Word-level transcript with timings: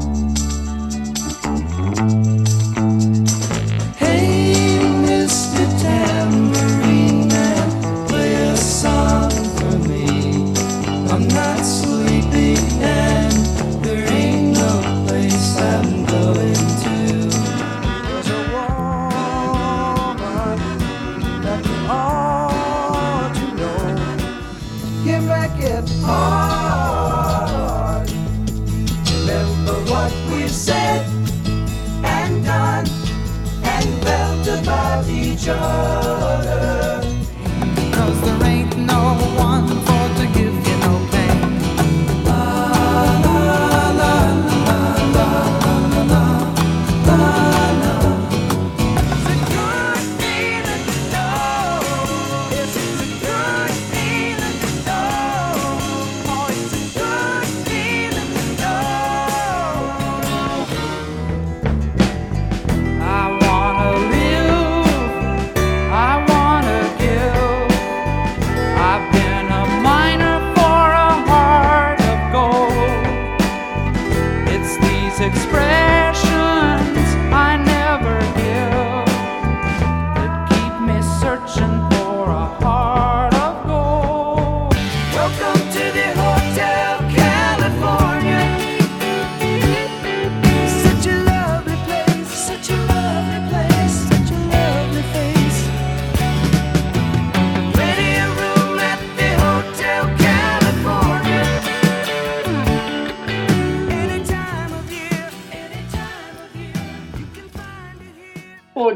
you 0.00 0.39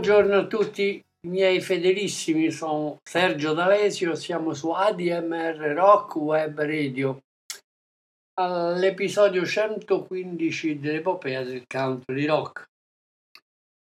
Buongiorno 0.05 0.37
a 0.37 0.47
tutti 0.47 1.03
i 1.23 1.29
miei 1.29 1.63
fedelissimi, 1.63 2.51
sono 2.51 3.01
Sergio 3.03 3.55
D'Alesio, 3.55 4.15
siamo 4.15 4.53
su 4.53 4.69
ADMR 4.69 5.73
Rock 5.75 6.17
Web 6.17 6.61
Radio 6.61 7.23
all'episodio 8.35 9.47
115 9.47 10.79
dell'epopea 10.79 11.43
del 11.43 11.65
country 11.67 12.27
rock. 12.27 12.69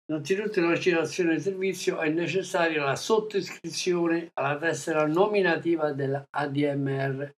Innanzitutto 0.07 0.59
in 0.59 0.65
una 0.65 0.77
citazione 0.77 1.35
di 1.35 1.39
servizio 1.39 2.01
è 2.01 2.09
necessaria 2.09 2.83
la 2.83 2.97
sottoscrizione 2.97 4.31
alla 4.33 4.57
tessera 4.57 5.07
nominativa 5.07 5.93
dell'ADMR 5.93 7.31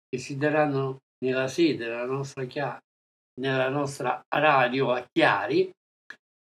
che 0.07 0.19
si 0.19 0.37
daranno 0.37 0.99
nella 1.25 1.47
sede 1.47 1.85
della 1.85 2.05
nostra, 2.05 2.45
nella 3.41 3.69
nostra 3.69 4.21
radio 4.29 4.91
a 4.91 5.03
Chiari 5.11 5.71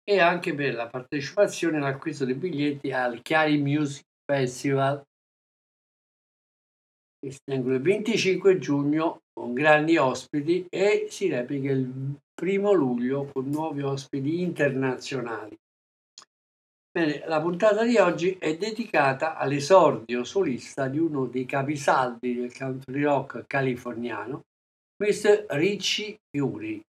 e 0.10 0.20
anche 0.20 0.56
per 0.56 0.74
la 0.74 0.88
partecipazione 0.88 1.78
all'acquisto 1.78 2.26
dei 2.26 2.34
biglietti 2.34 2.92
al 2.92 3.22
Chiari 3.22 3.60
Music 3.60 4.04
Festival 4.26 5.04
si 7.28 7.38
tengono 7.44 7.76
il 7.76 7.82
25 7.82 8.58
giugno 8.58 9.20
con 9.32 9.54
grandi 9.54 9.98
ospiti 9.98 10.66
e 10.68 11.08
si 11.12 11.30
replica 11.30 11.70
il 11.72 12.18
primo 12.34 12.72
luglio 12.72 13.30
con 13.32 13.50
nuovi 13.50 13.84
ospiti 13.84 14.42
internazionali. 14.42 15.56
Bene, 16.92 17.24
la 17.28 17.40
puntata 17.40 17.84
di 17.84 17.98
oggi 17.98 18.36
è 18.40 18.58
dedicata 18.58 19.36
all'esordio 19.36 20.24
solista 20.24 20.88
di 20.88 20.98
uno 20.98 21.26
dei 21.26 21.46
capisaldi 21.46 22.34
del 22.34 22.58
country 22.58 23.04
rock 23.04 23.44
californiano, 23.46 24.42
Mr. 25.04 25.46
Richie 25.50 26.18
Fury, 26.36 26.82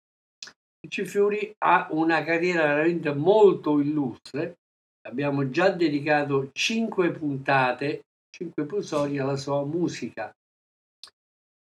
Ricci 0.80 1.04
Fiori 1.04 1.54
ha 1.58 1.88
una 1.90 2.24
carriera 2.24 2.66
veramente 2.66 3.12
molto 3.12 3.80
illustre. 3.80 4.58
Abbiamo 5.02 5.48
già 5.50 5.70
dedicato 5.70 6.50
5 6.52 7.12
puntate, 7.12 8.02
5 8.30 8.62
episodi 8.62 9.18
alla 9.18 9.36
sua 9.36 9.64
musica 9.64 10.32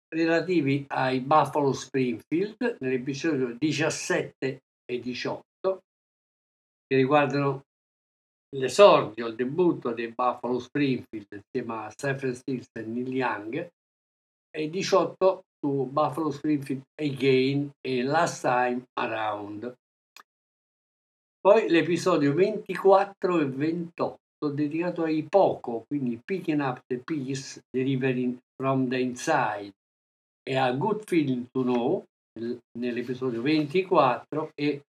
relativi 0.08 0.84
ai 0.88 1.20
Buffalo 1.20 1.72
Springfield 1.72 2.78
nell'episodio 2.80 3.56
17 3.58 4.62
e 4.84 5.00
18 5.00 5.44
che 6.86 6.96
riguardano 6.96 7.64
l'esordio, 8.56 9.26
il 9.26 9.34
debutto 9.34 9.92
dei 9.92 10.08
Buffalo 10.08 10.58
Springfield 10.58 11.26
insieme 11.30 11.84
a 11.84 11.90
Stephen 11.90 12.34
Stills 12.34 12.68
e 12.72 12.82
Neil 12.82 13.14
Young 13.14 13.68
e 14.50 14.70
18 14.70 15.42
su 15.58 15.88
Buffalo 15.90 16.30
Springfield 16.30 16.82
Again 17.00 17.70
e 17.80 18.02
Last 18.02 18.42
Time 18.42 18.82
Around. 18.94 19.74
Poi 21.40 21.68
l'episodio 21.68 22.34
24 22.34 23.40
e 23.40 23.46
28 23.46 24.50
dedicato 24.52 25.04
ai 25.04 25.26
poco, 25.28 25.84
quindi 25.86 26.20
Picking 26.22 26.60
Up 26.60 26.82
the 26.86 26.98
Peace 26.98 27.62
Delivering 27.70 28.38
from 28.54 28.88
the 28.88 28.98
Inside 28.98 29.72
e 30.42 30.56
a 30.56 30.72
Good 30.72 31.04
Feeling 31.04 31.46
to 31.50 31.62
Know 31.62 32.04
nell'episodio 32.78 33.40
24 33.42 34.50
e 34.54 34.82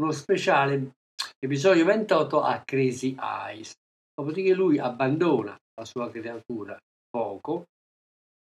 uno 0.00 0.12
speciale 0.12 0.92
episodio 1.38 1.84
28 1.84 2.40
a 2.40 2.62
Crazy 2.64 3.16
Eyes. 3.18 3.72
Dopodiché 4.14 4.54
lui 4.54 4.78
abbandona 4.78 5.56
la 5.74 5.84
sua 5.84 6.10
creatura 6.10 6.78
poco 7.10 7.64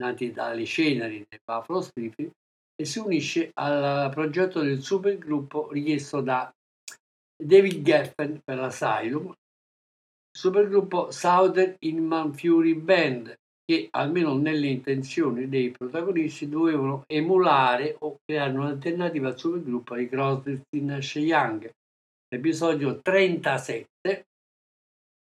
nati 0.00 0.32
dalle 0.32 0.64
ceneri 0.64 1.24
del 1.28 1.40
Buffalo 1.44 1.82
Springfield 1.82 2.32
e 2.74 2.84
si 2.84 2.98
unisce 2.98 3.50
al 3.54 4.10
progetto 4.10 4.62
del 4.62 4.80
supergruppo 4.80 5.70
richiesto 5.70 6.22
da 6.22 6.50
David 7.36 7.82
Geffen 7.82 8.40
per 8.42 8.58
l'Asylum, 8.58 9.32
supergruppo 10.30 11.10
Southern 11.10 11.76
Inman 11.80 12.32
Fury 12.32 12.74
Band, 12.74 13.34
che 13.64 13.88
almeno 13.90 14.36
nelle 14.36 14.68
intenzioni 14.68 15.48
dei 15.48 15.70
protagonisti 15.70 16.48
dovevano 16.48 17.04
emulare 17.06 17.96
o 18.00 18.16
creare 18.24 18.52
un'alternativa 18.52 19.28
al 19.28 19.38
supergruppo 19.38 19.94
di 19.94 20.08
Crosby, 20.08 20.60
Nash 20.80 21.16
Young. 21.16 21.70
L'episodio 22.28 23.00
37 23.00 23.88
sono 24.06 24.29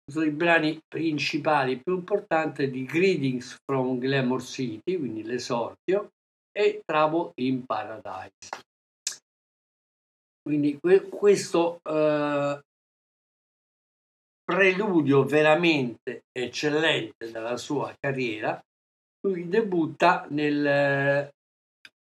i 0.09 0.31
brani 0.31 0.81
principali 0.87 1.81
più 1.83 1.97
importanti 1.97 2.71
di 2.71 2.85
Greetings 2.85 3.57
from 3.65 3.99
Glamour 3.99 4.41
City, 4.41 4.97
quindi 4.97 5.25
l'esordio, 5.25 6.11
e 6.57 6.81
Trouble 6.85 7.33
in 7.41 7.67
Paradise. 7.67 8.49
Quindi 10.41 10.79
que- 10.79 11.09
questo 11.09 11.81
eh, 11.83 12.61
preludio 14.45 15.25
veramente 15.25 16.23
eccellente 16.31 17.33
della 17.33 17.57
sua 17.57 17.93
carriera, 17.99 18.63
lui 19.27 19.49
debutta 19.49 20.25
nel 20.31 21.29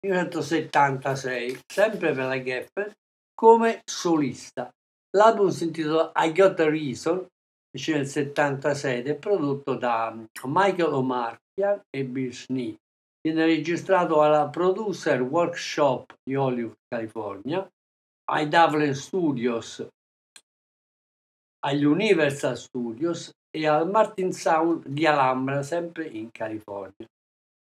1976, 0.05 1.61
sempre 1.65 2.11
per 2.13 2.25
la 2.25 2.43
Geffen, 2.43 2.91
come 3.33 3.81
solista. 3.85 4.69
L'album 5.15 5.49
si 5.49 5.63
intitola 5.63 6.11
I 6.15 6.33
Got 6.33 6.59
a 6.59 6.69
Reason 6.69 7.27
nel 7.73 8.07
76 8.07 8.99
ed 8.99 9.07
è 9.07 9.15
prodotto 9.15 9.75
da 9.75 10.15
Michael 10.43 10.93
O'Martian 10.93 11.81
e 11.89 12.03
Bill 12.05 12.29
Snee. 12.29 12.77
Viene 13.21 13.45
registrato 13.45 14.21
alla 14.21 14.47
Producer 14.49 15.21
Workshop 15.21 16.13
di 16.23 16.35
Hollywood, 16.35 16.75
California, 16.87 17.67
ai 18.29 18.47
Dublin 18.47 18.93
Studios, 18.93 19.87
agli 21.65 21.83
Universal 21.83 22.57
Studios 22.57 23.31
e 23.49 23.67
al 23.67 23.89
Martin 23.89 24.31
Sound 24.33 24.87
di 24.87 25.05
Alhambra, 25.05 25.63
sempre 25.63 26.05
in 26.05 26.29
California. 26.31 27.07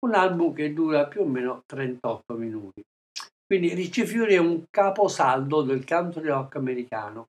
Un 0.04 0.14
album 0.14 0.52
che 0.52 0.72
dura 0.72 1.06
più 1.06 1.22
o 1.22 1.26
meno 1.26 1.62
38 1.66 2.34
minuti. 2.34 2.82
Quindi 3.46 3.74
Ricci 3.74 4.04
Fiori 4.04 4.34
è 4.34 4.38
un 4.38 4.64
caposaldo 4.70 5.62
del 5.62 5.86
country 5.86 6.28
rock 6.28 6.56
americano. 6.56 7.28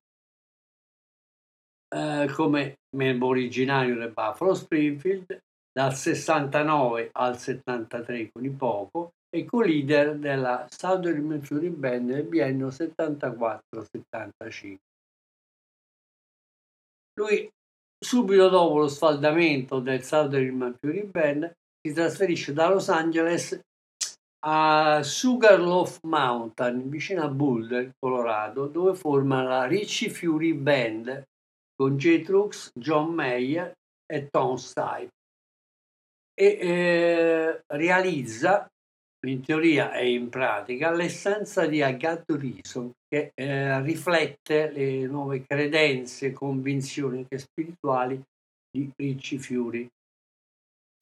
Eh, 1.90 2.30
come 2.34 2.80
membro 2.96 3.28
originario 3.28 3.96
del 3.96 4.12
Buffalo 4.12 4.54
Springfield, 4.54 5.40
dal 5.72 5.96
69 5.96 7.10
al 7.14 7.38
73 7.38 8.32
con 8.32 8.44
i 8.44 8.50
poco, 8.50 9.12
e 9.30 9.46
co-leader 9.46 10.18
della 10.18 10.68
Southern 10.70 11.42
Fury 11.42 11.70
Band 11.70 12.10
nel 12.10 12.24
biennio 12.24 12.70
74-75. 12.70 14.78
Lui, 17.20 17.50
subito 17.98 18.50
dopo 18.50 18.80
lo 18.80 18.88
sfaldamento 18.88 19.80
del 19.80 20.04
Southern 20.04 20.76
Fury 20.80 21.04
Band, 21.04 21.52
si 21.82 21.94
trasferisce 21.94 22.54
da 22.54 22.70
Los 22.70 22.90
Angeles 22.90 23.60
a 24.46 25.02
Sugarloaf 25.04 26.00
Mountain, 26.04 26.90
vicino 26.90 27.24
a 27.24 27.28
Boulder, 27.28 27.92
Colorado, 27.98 28.68
dove 28.68 28.96
forma 28.96 29.44
la 29.44 29.66
Richie 29.66 30.10
Fury 30.10 30.54
Band 30.54 31.26
con 31.78 31.98
J. 31.98 32.24
Trux, 32.24 32.72
John 32.74 33.14
Mayer 33.14 33.72
e 34.06 34.28
Tom 34.30 34.56
Stipe 34.56 35.10
e 36.34 36.46
eh, 36.60 37.62
realizza 37.68 38.68
in 39.26 39.42
teoria 39.42 39.94
e 39.94 40.12
in 40.12 40.30
pratica 40.30 40.92
l'essenza 40.92 41.66
di 41.66 41.82
Agatha 41.82 42.38
Reason 42.38 42.92
che 43.08 43.32
eh, 43.34 43.82
riflette 43.82 44.72
le 44.72 45.08
nuove 45.08 45.44
credenze, 45.46 46.34
convinzioni 46.34 47.20
anche 47.20 47.40
spirituali 47.40 48.22
di 48.70 48.90
Ricci 48.96 49.38
Fiori 49.40 49.88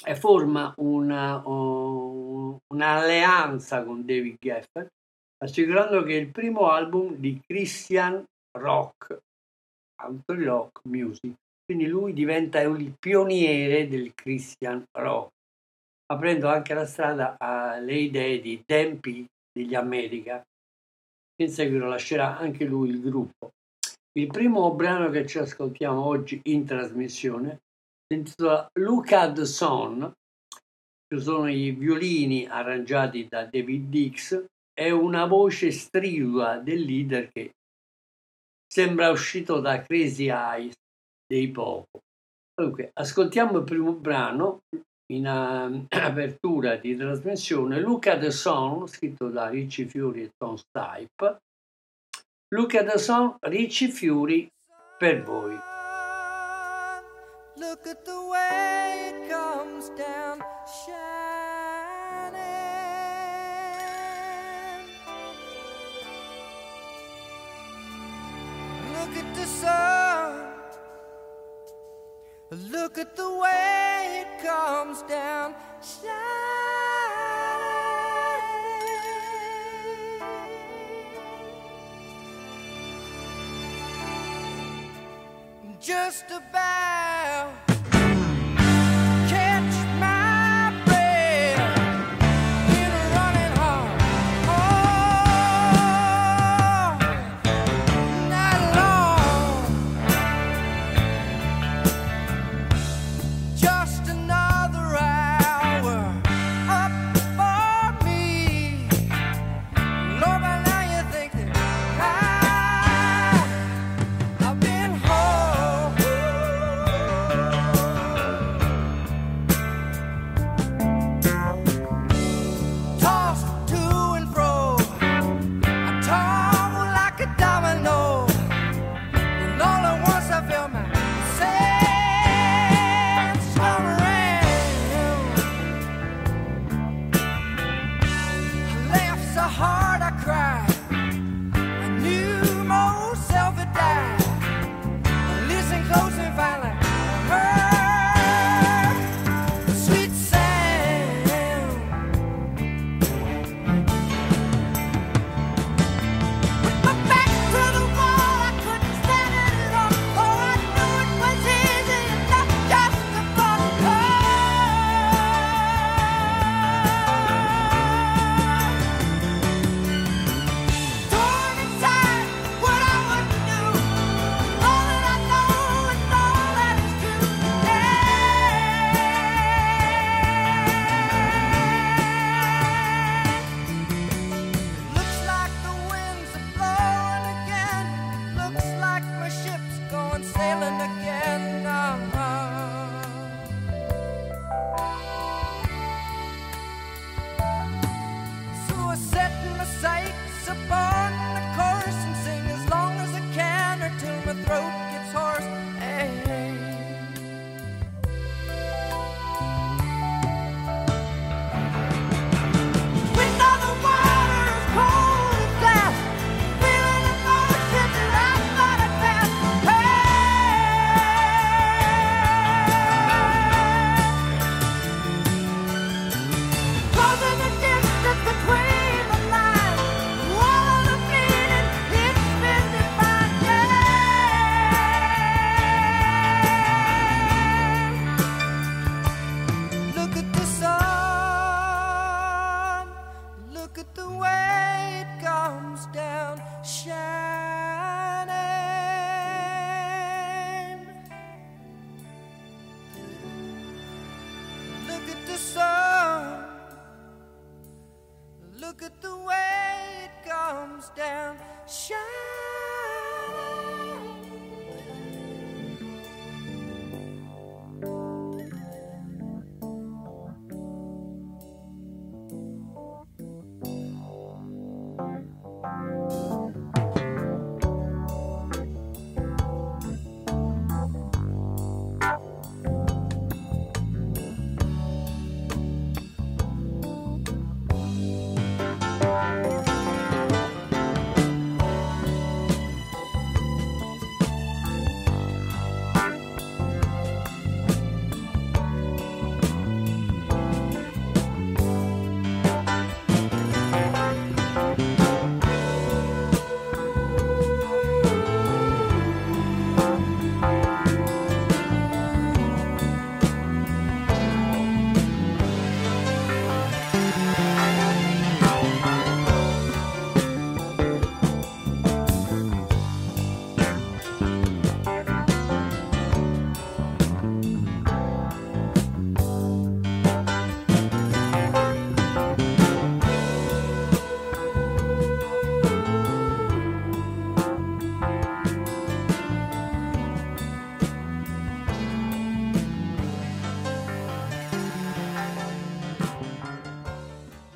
e 0.06 0.16
forma 0.16 0.74
una, 0.78 1.46
uh, 1.46 2.58
un'alleanza 2.74 3.84
con 3.84 4.06
David 4.06 4.38
Geffen 4.40 4.88
assicurando 5.44 6.04
che 6.04 6.14
il 6.14 6.32
primo 6.32 6.70
album 6.70 7.16
di 7.16 7.42
Christian 7.46 8.24
Rock, 8.58 9.20
country 9.96 10.44
rock 10.44 10.82
music, 10.86 11.34
quindi 11.66 11.88
lui 11.88 12.14
diventa 12.14 12.62
il 12.62 12.94
pioniere 12.98 13.88
del 13.88 14.14
Christian 14.14 14.84
Rock 14.92 15.34
aprendo 16.08 16.48
anche 16.48 16.74
la 16.74 16.86
strada 16.86 17.36
alle 17.40 17.96
idee 17.96 18.40
di 18.40 18.64
tempi 18.66 19.26
degli 19.52 19.74
America. 19.74 20.44
In 21.42 21.50
seguito 21.50 21.86
lascerà 21.86 22.38
anche 22.38 22.66
lui 22.66 22.90
il 22.90 23.02
gruppo. 23.02 23.52
Il 24.18 24.28
primo 24.28 24.74
brano 24.74 25.10
che 25.10 25.26
ci 25.26 25.40
ascoltiamo 25.40 26.06
oggi 26.06 26.40
in 26.46 26.66
trasmissione 26.66 27.60
si 28.08 28.20
intitola 28.20 28.68
Look 28.80 29.12
at 29.12 29.34
the 29.34 29.46
Sun, 29.46 30.12
ci 31.08 31.20
sono 31.20 31.50
i 31.50 31.72
violini 31.72 32.46
arrangiati 32.46 33.28
da 33.28 33.46
David 33.46 33.90
Dix 33.90 34.46
e 34.74 34.92
una 34.92 35.26
voce 35.26 35.72
stridula 35.72 36.60
del 36.60 36.82
leader 36.82 37.30
che 37.32 37.52
sembra 38.76 39.10
uscito 39.10 39.62
da 39.62 39.82
Crazy 39.82 40.30
Eyes 40.30 40.74
dei 41.26 41.50
Poco. 41.50 42.02
Dunque, 42.54 42.92
ascoltiamo 42.92 43.60
il 43.60 43.64
primo 43.64 43.94
brano, 43.94 44.64
in 45.14 45.26
uh, 45.26 45.86
apertura 45.96 46.76
di 46.76 46.98
trasmissione 46.98 47.80
at 47.80 48.20
the 48.20 48.32
Song, 48.32 48.86
scritto 48.88 49.30
da 49.30 49.48
Ricci 49.48 49.86
Fiori 49.86 50.24
e 50.24 50.32
Tom 50.38 50.56
Stipe. 50.56 51.38
At 52.54 52.92
the 52.92 52.98
Song, 52.98 53.38
Ricci 53.40 53.88
Fiori 53.88 54.50
per 54.98 55.24
voi. 55.24 55.58
Look 57.56 57.88
at 57.88 58.04
the 58.04 58.28
way 58.30 59.08
it 59.08 59.30
comes 59.30 59.88
down 59.96 60.44
shining. 60.66 61.25
Look 69.16 69.24
at 69.24 69.36
the 69.36 69.46
sun. 69.46 70.54
Look 72.70 72.98
at 72.98 73.16
the 73.16 73.30
way 73.30 74.26
it 74.26 74.46
comes 74.46 75.04
down 75.04 75.56
shining. 75.82 76.12
Just 85.80 86.26
about. 86.30 86.95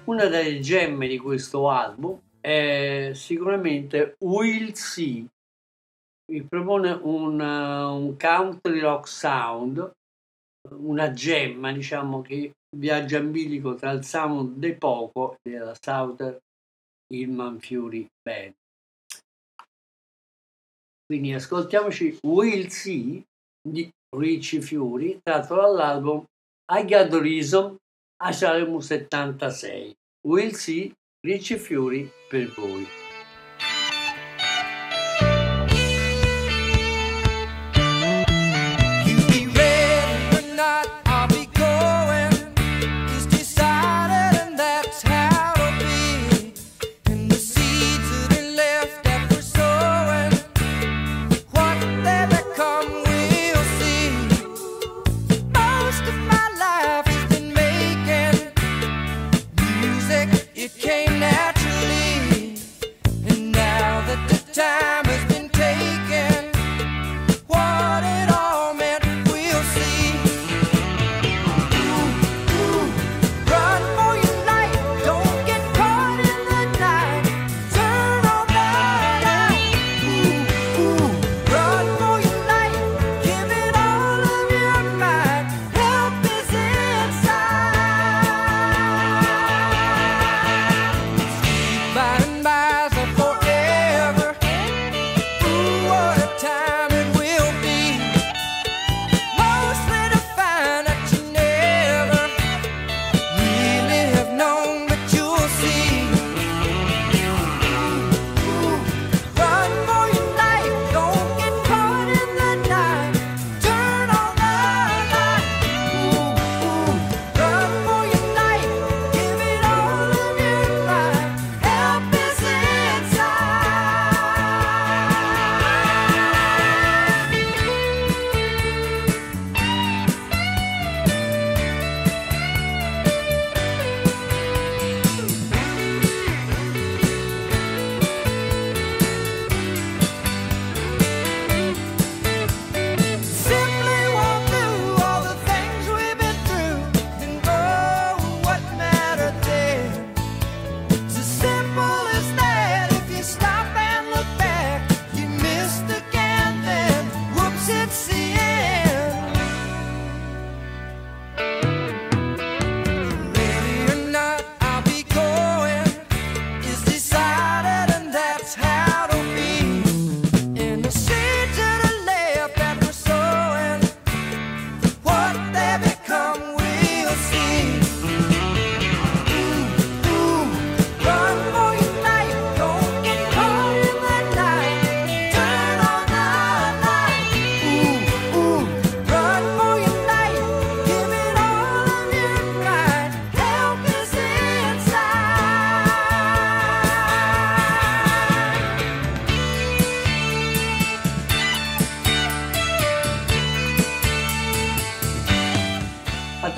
Una 0.10 0.26
delle 0.26 0.60
gemme 0.60 1.08
di 1.08 1.20
questo 1.20 1.70
album 1.70 2.20
è 2.42 3.12
sicuramente 3.14 4.16
Will 4.22 4.72
See. 4.72 5.26
Mi 6.32 6.44
propone 6.44 6.92
un, 6.92 7.40
un 7.40 8.18
country 8.18 8.80
rock 8.80 9.08
sound, 9.08 9.92
una 10.72 11.12
gemma, 11.12 11.72
diciamo, 11.72 12.22
che 12.22 12.54
viaggia 12.76 13.20
in 13.20 13.32
bilico 13.32 13.76
tra 13.76 13.92
il 13.92 14.04
sound 14.04 14.58
dei 14.58 14.76
poco 14.76 15.38
e 15.44 15.52
della 15.52 15.76
Southern 15.80 16.38
Hillman 17.14 17.60
Fury 17.60 18.08
Band. 18.22 18.54
Quindi 21.06 21.34
ascoltiamoci 21.34 22.20
Will 22.24 22.68
See 22.68 23.24
di 23.62 23.90
Richie 24.16 24.62
Fury, 24.62 25.20
tratto 25.22 25.56
dall'album 25.56 26.24
I 26.72 26.86
Got 26.86 27.10
the 27.10 27.20
Reason 27.20 27.76
a 28.22 28.32
Salemo 28.32 28.80
76. 28.80 29.99
Will 30.22 30.54
see 30.54 30.94
Ricci 31.22 31.58
Fiori 31.58 32.12
per 32.30 32.48
voi. 32.48 32.99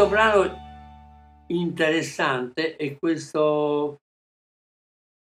L'altro 0.01 0.17
brano 0.17 1.45
interessante 1.49 2.75
è 2.75 2.97
questo 2.97 3.97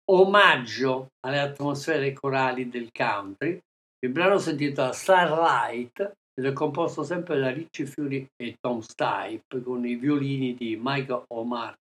omaggio 0.08 1.08
alle 1.26 1.40
atmosfere 1.40 2.12
corali 2.12 2.68
del 2.68 2.90
country. 2.92 3.58
Il 3.98 4.12
brano 4.12 4.38
si 4.38 4.50
intitola 4.50 4.92
Starlight 4.92 6.12
ed 6.32 6.44
è 6.44 6.52
composto 6.52 7.02
sempre 7.02 7.40
da 7.40 7.50
Ricci 7.50 7.86
Fury 7.86 8.24
e 8.36 8.54
Tom 8.60 8.78
Stipe 8.78 9.62
con 9.64 9.84
i 9.84 9.96
violini 9.96 10.54
di 10.54 10.78
Michael 10.80 11.24
Omar. 11.34 11.74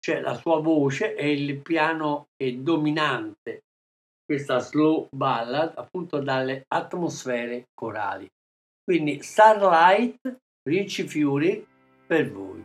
Cioè 0.00 0.20
la 0.20 0.34
sua 0.34 0.58
voce 0.58 1.14
e 1.14 1.30
il 1.30 1.60
piano 1.60 2.26
è 2.34 2.50
dominante 2.54 3.60
questa 4.24 4.58
slow 4.58 5.06
ballad 5.14 5.74
appunto 5.76 6.18
dalle 6.18 6.64
atmosfere 6.66 7.66
corali. 7.72 8.26
Quindi 8.82 9.22
Starlight, 9.22 10.38
Ricci 10.68 11.06
Fury 11.06 11.64
per 12.08 12.30
voi. 12.30 12.64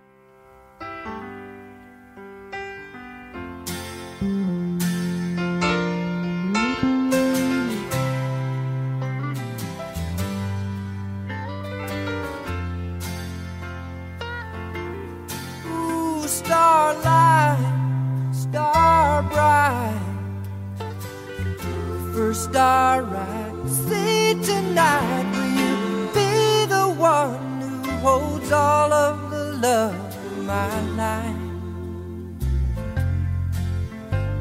starlight. 22.50 23.67
Say 23.67 24.34
tonight, 24.41 25.25
will 25.36 25.51
you 25.62 26.08
be 26.13 26.65
the 26.65 26.88
one 26.98 27.62
who 27.62 27.91
holds 28.05 28.51
all 28.51 28.93
of 28.93 29.18
love 29.61 30.15
in 30.25 30.45
my 30.45 30.81
life? 30.95 31.35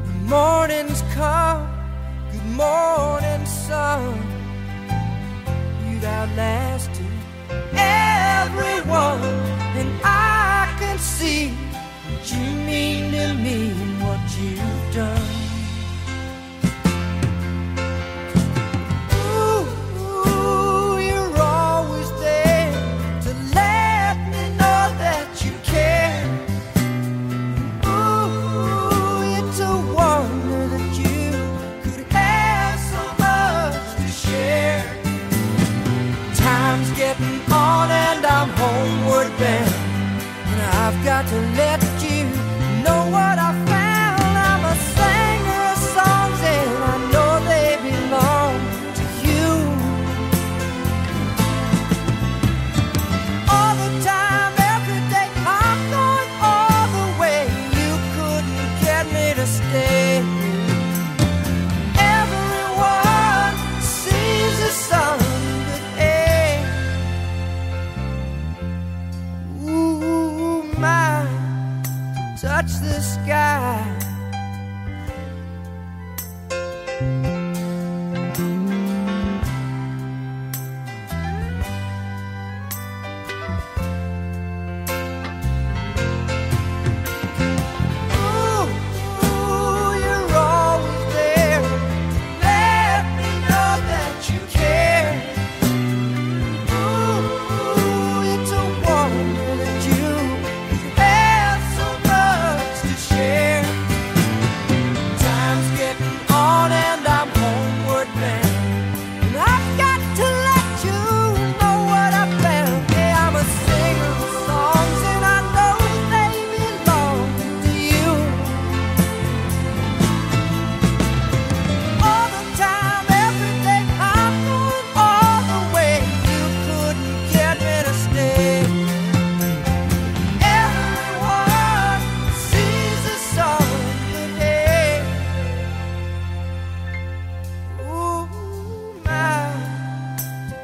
The 0.05 0.13
morning's 0.27 1.01
come, 1.13 1.67
good 2.31 2.45
morning, 2.45 3.45
sun. 3.45 4.15
You've 5.85 6.03
outlasted 6.05 7.05
everyone, 7.73 9.21
and 9.79 9.91
I 10.03 10.73
can 10.79 10.97
see 10.97 11.49
what 11.49 12.31
you 12.31 12.45
mean 12.65 13.11
to 13.11 13.33
me 13.33 13.71
and 13.71 14.03
what 14.03 14.21
you've 14.39 14.95
done. 14.95 15.28
To 41.29 41.35
let 41.35 41.68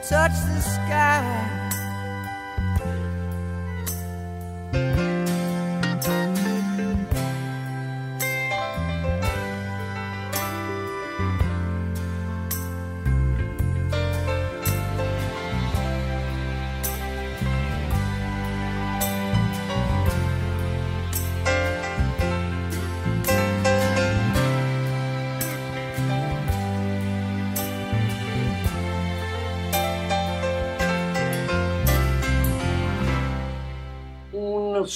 touch 0.09 0.33
the 0.53 0.61
sky. 0.61 1.64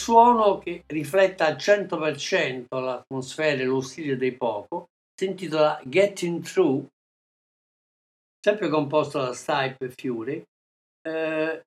Suono 0.09 0.57
che 0.57 0.85
rifletta 0.87 1.45
al 1.45 1.55
100% 1.57 2.65
l'atmosfera 2.81 3.61
e 3.61 3.65
lo 3.65 3.79
stile 3.79 4.17
dei 4.17 4.35
Poco, 4.35 4.87
si 5.13 5.25
intitola 5.25 5.79
Getting 5.85 6.41
Through, 6.41 6.87
sempre 8.39 8.69
composto 8.69 9.19
da 9.19 9.33
Stipe 9.33 9.85
e 9.85 9.89
Fury, 9.91 10.43
eh, 11.07 11.61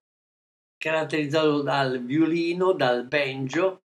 caratterizzato 0.75 1.61
dal 1.61 2.03
violino, 2.03 2.73
dal 2.73 3.07
banjo, 3.07 3.79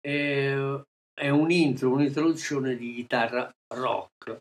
eh, 0.00 0.82
è 1.12 1.28
un 1.28 1.50
intro, 1.50 1.90
un'introduzione 1.90 2.76
di 2.76 2.94
chitarra 2.94 3.50
rock. 3.74 4.38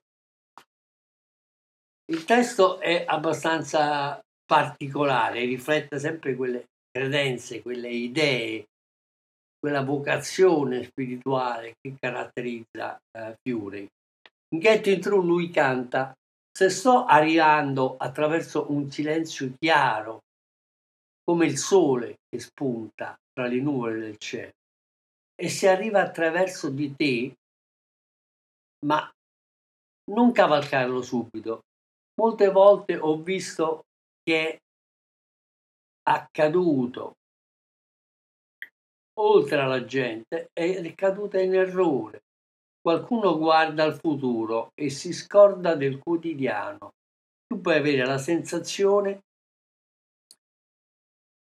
Il 2.09 2.23
testo 2.23 2.79
è 2.79 3.03
abbastanza 3.05 4.17
particolare, 4.45 5.43
riflette 5.43 5.99
sempre 5.99 6.35
quelle 6.37 6.67
credenze, 6.89 7.61
quelle 7.61 7.89
idee 7.89 8.65
quella 9.59 9.83
vocazione 9.83 10.83
spirituale 10.83 11.75
che 11.81 11.95
caratterizza 11.99 12.97
eh, 13.11 13.35
Fury. 13.41 13.87
In 14.53 14.59
Getting 14.59 15.01
Through 15.01 15.25
lui 15.25 15.49
canta 15.49 16.13
se 16.57 16.69
sto 16.69 17.05
arrivando 17.05 17.97
attraverso 17.97 18.71
un 18.71 18.89
silenzio 18.89 19.53
chiaro, 19.59 20.23
come 21.23 21.45
il 21.45 21.57
sole 21.57 22.15
che 22.27 22.39
spunta 22.39 23.15
tra 23.31 23.45
le 23.47 23.59
nuvole 23.59 23.99
del 23.99 24.17
cielo, 24.17 24.53
e 25.35 25.49
se 25.49 25.69
arriva 25.69 26.01
attraverso 26.01 26.69
di 26.69 26.95
te, 26.95 27.33
ma 28.85 29.07
non 30.11 30.31
cavalcarlo 30.31 31.01
subito. 31.01 31.61
Molte 32.19 32.49
volte 32.49 32.97
ho 32.97 33.21
visto 33.21 33.83
che 34.23 34.49
è 34.49 34.57
accaduto 36.09 37.17
oltre 39.19 39.59
alla 39.59 39.83
gente 39.85 40.49
è 40.53 40.93
caduta 40.95 41.39
in 41.39 41.55
errore. 41.55 42.23
Qualcuno 42.79 43.37
guarda 43.37 43.83
al 43.83 43.99
futuro 43.99 44.71
e 44.73 44.89
si 44.89 45.11
scorda 45.11 45.75
del 45.75 45.99
quotidiano. 45.99 46.93
Tu 47.45 47.59
puoi 47.59 47.77
avere 47.77 48.05
la 48.05 48.17
sensazione 48.17 49.21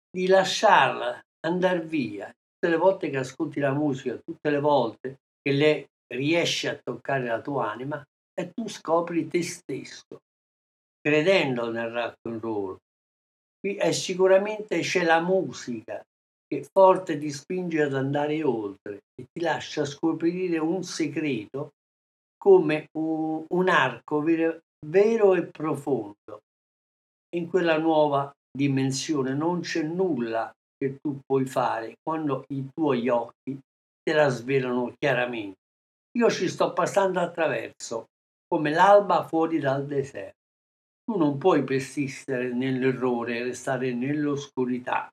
di 0.09 0.27
lasciarla 0.27 1.21
andare 1.45 1.81
via. 1.81 2.25
Tutte 2.27 2.69
le 2.69 2.77
volte 2.77 3.09
che 3.09 3.17
ascolti 3.17 3.59
la 3.59 3.73
musica, 3.73 4.17
tutte 4.17 4.49
le 4.49 4.59
volte 4.59 5.17
che 5.41 5.51
le 5.51 5.89
riesci 6.07 6.67
a 6.67 6.79
toccare 6.81 7.25
la 7.25 7.41
tua 7.41 7.71
anima, 7.71 8.03
e 8.33 8.51
tu 8.51 8.67
scopri 8.67 9.27
te 9.27 9.43
stesso, 9.43 10.19
credendo 10.99 11.71
nel 11.71 11.89
rock 11.89 12.15
and 12.23 12.41
roll. 12.41 12.77
Qui 13.59 13.75
è 13.75 13.91
sicuramente 13.91 14.79
c'è 14.79 15.03
la 15.03 15.21
musica 15.21 16.03
che 16.47 16.67
forte 16.71 17.17
ti 17.17 17.31
spinge 17.31 17.81
ad 17.81 17.95
andare 17.95 18.43
oltre 18.43 18.99
e 19.15 19.25
ti 19.31 19.41
lascia 19.41 19.85
scoprire 19.85 20.57
un 20.59 20.83
segreto 20.83 21.71
come 22.37 22.87
un, 22.97 23.69
arco 23.69 24.21
vero, 24.21 24.59
vero 24.85 25.33
e 25.33 25.47
profondo. 25.47 26.41
In 27.35 27.49
quella 27.49 27.77
nuova 27.77 28.31
dimensione 28.55 29.33
non 29.33 29.61
c'è 29.61 29.81
nulla 29.81 30.51
che 30.77 30.97
tu 31.01 31.19
puoi 31.25 31.45
fare 31.45 31.95
quando 32.03 32.45
i 32.49 32.67
tuoi 32.71 33.09
occhi 33.09 33.59
te 34.03 34.13
la 34.13 34.29
svelano 34.29 34.93
chiaramente. 34.97 35.57
Io 36.17 36.29
ci 36.29 36.47
sto 36.47 36.71
passando 36.73 37.19
attraverso, 37.19 38.05
come 38.47 38.69
l'alba 38.69 39.25
fuori 39.27 39.57
dal 39.59 39.85
deserto. 39.85 40.43
Tu 41.03 41.17
non 41.17 41.37
puoi 41.37 41.63
persistere 41.63 42.53
nell'errore, 42.53 43.43
restare 43.43 43.93
nell'oscurità 43.93 45.09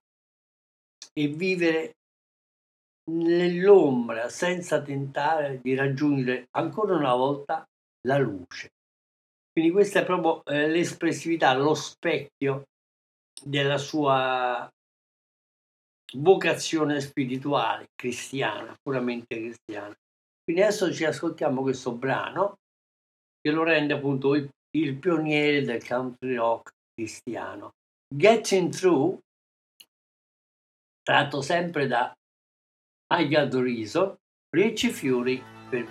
e 1.12 1.28
vivere 1.28 1.92
nell'ombra 3.10 4.28
senza 4.28 4.80
tentare 4.80 5.60
di 5.60 5.74
raggiungere 5.74 6.46
ancora 6.56 6.94
una 6.94 7.14
volta 7.14 7.64
la 8.06 8.18
luce. 8.18 8.70
Quindi 9.52 9.70
questa 9.70 10.00
è 10.00 10.04
proprio 10.04 10.42
eh, 10.44 10.68
l'espressività, 10.68 11.52
lo 11.54 11.74
specchio 11.74 12.64
della 13.42 13.76
sua 13.76 14.68
vocazione 16.14 17.00
spirituale 17.00 17.86
cristiana, 17.94 18.74
puramente 18.80 19.36
cristiana. 19.36 19.94
Quindi 20.42 20.62
adesso 20.62 20.92
ci 20.92 21.04
ascoltiamo 21.04 21.62
questo 21.62 21.92
brano 21.92 22.56
che 23.40 23.50
lo 23.50 23.62
rende 23.62 23.94
appunto 23.94 24.34
il, 24.34 24.48
il 24.76 24.96
pioniere 24.96 25.62
del 25.62 25.86
country 25.86 26.34
rock 26.34 26.70
cristiano. 26.94 27.70
Getting 28.14 28.72
Through, 28.72 29.18
tratto 31.02 31.42
sempre 31.42 31.86
da 31.86 32.12
Reason, 33.60 34.16
Ricci 34.50 34.90
Fury 34.90 35.42
per 35.68 35.86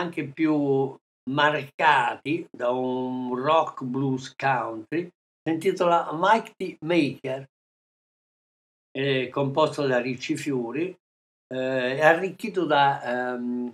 anche 0.00 0.24
più 0.24 0.96
marcati 1.30 2.46
da 2.50 2.70
un 2.70 3.34
rock 3.34 3.84
blues 3.84 4.34
country, 4.34 5.08
si 5.42 5.52
intitola 5.52 6.10
Mighty 6.12 6.76
Maker, 6.80 7.46
è 8.90 9.28
composto 9.28 9.86
da 9.86 10.00
Ricci 10.00 10.36
Fiori, 10.36 10.94
eh, 11.52 12.00
arricchito 12.00 12.64
da, 12.64 13.36
um, 13.36 13.72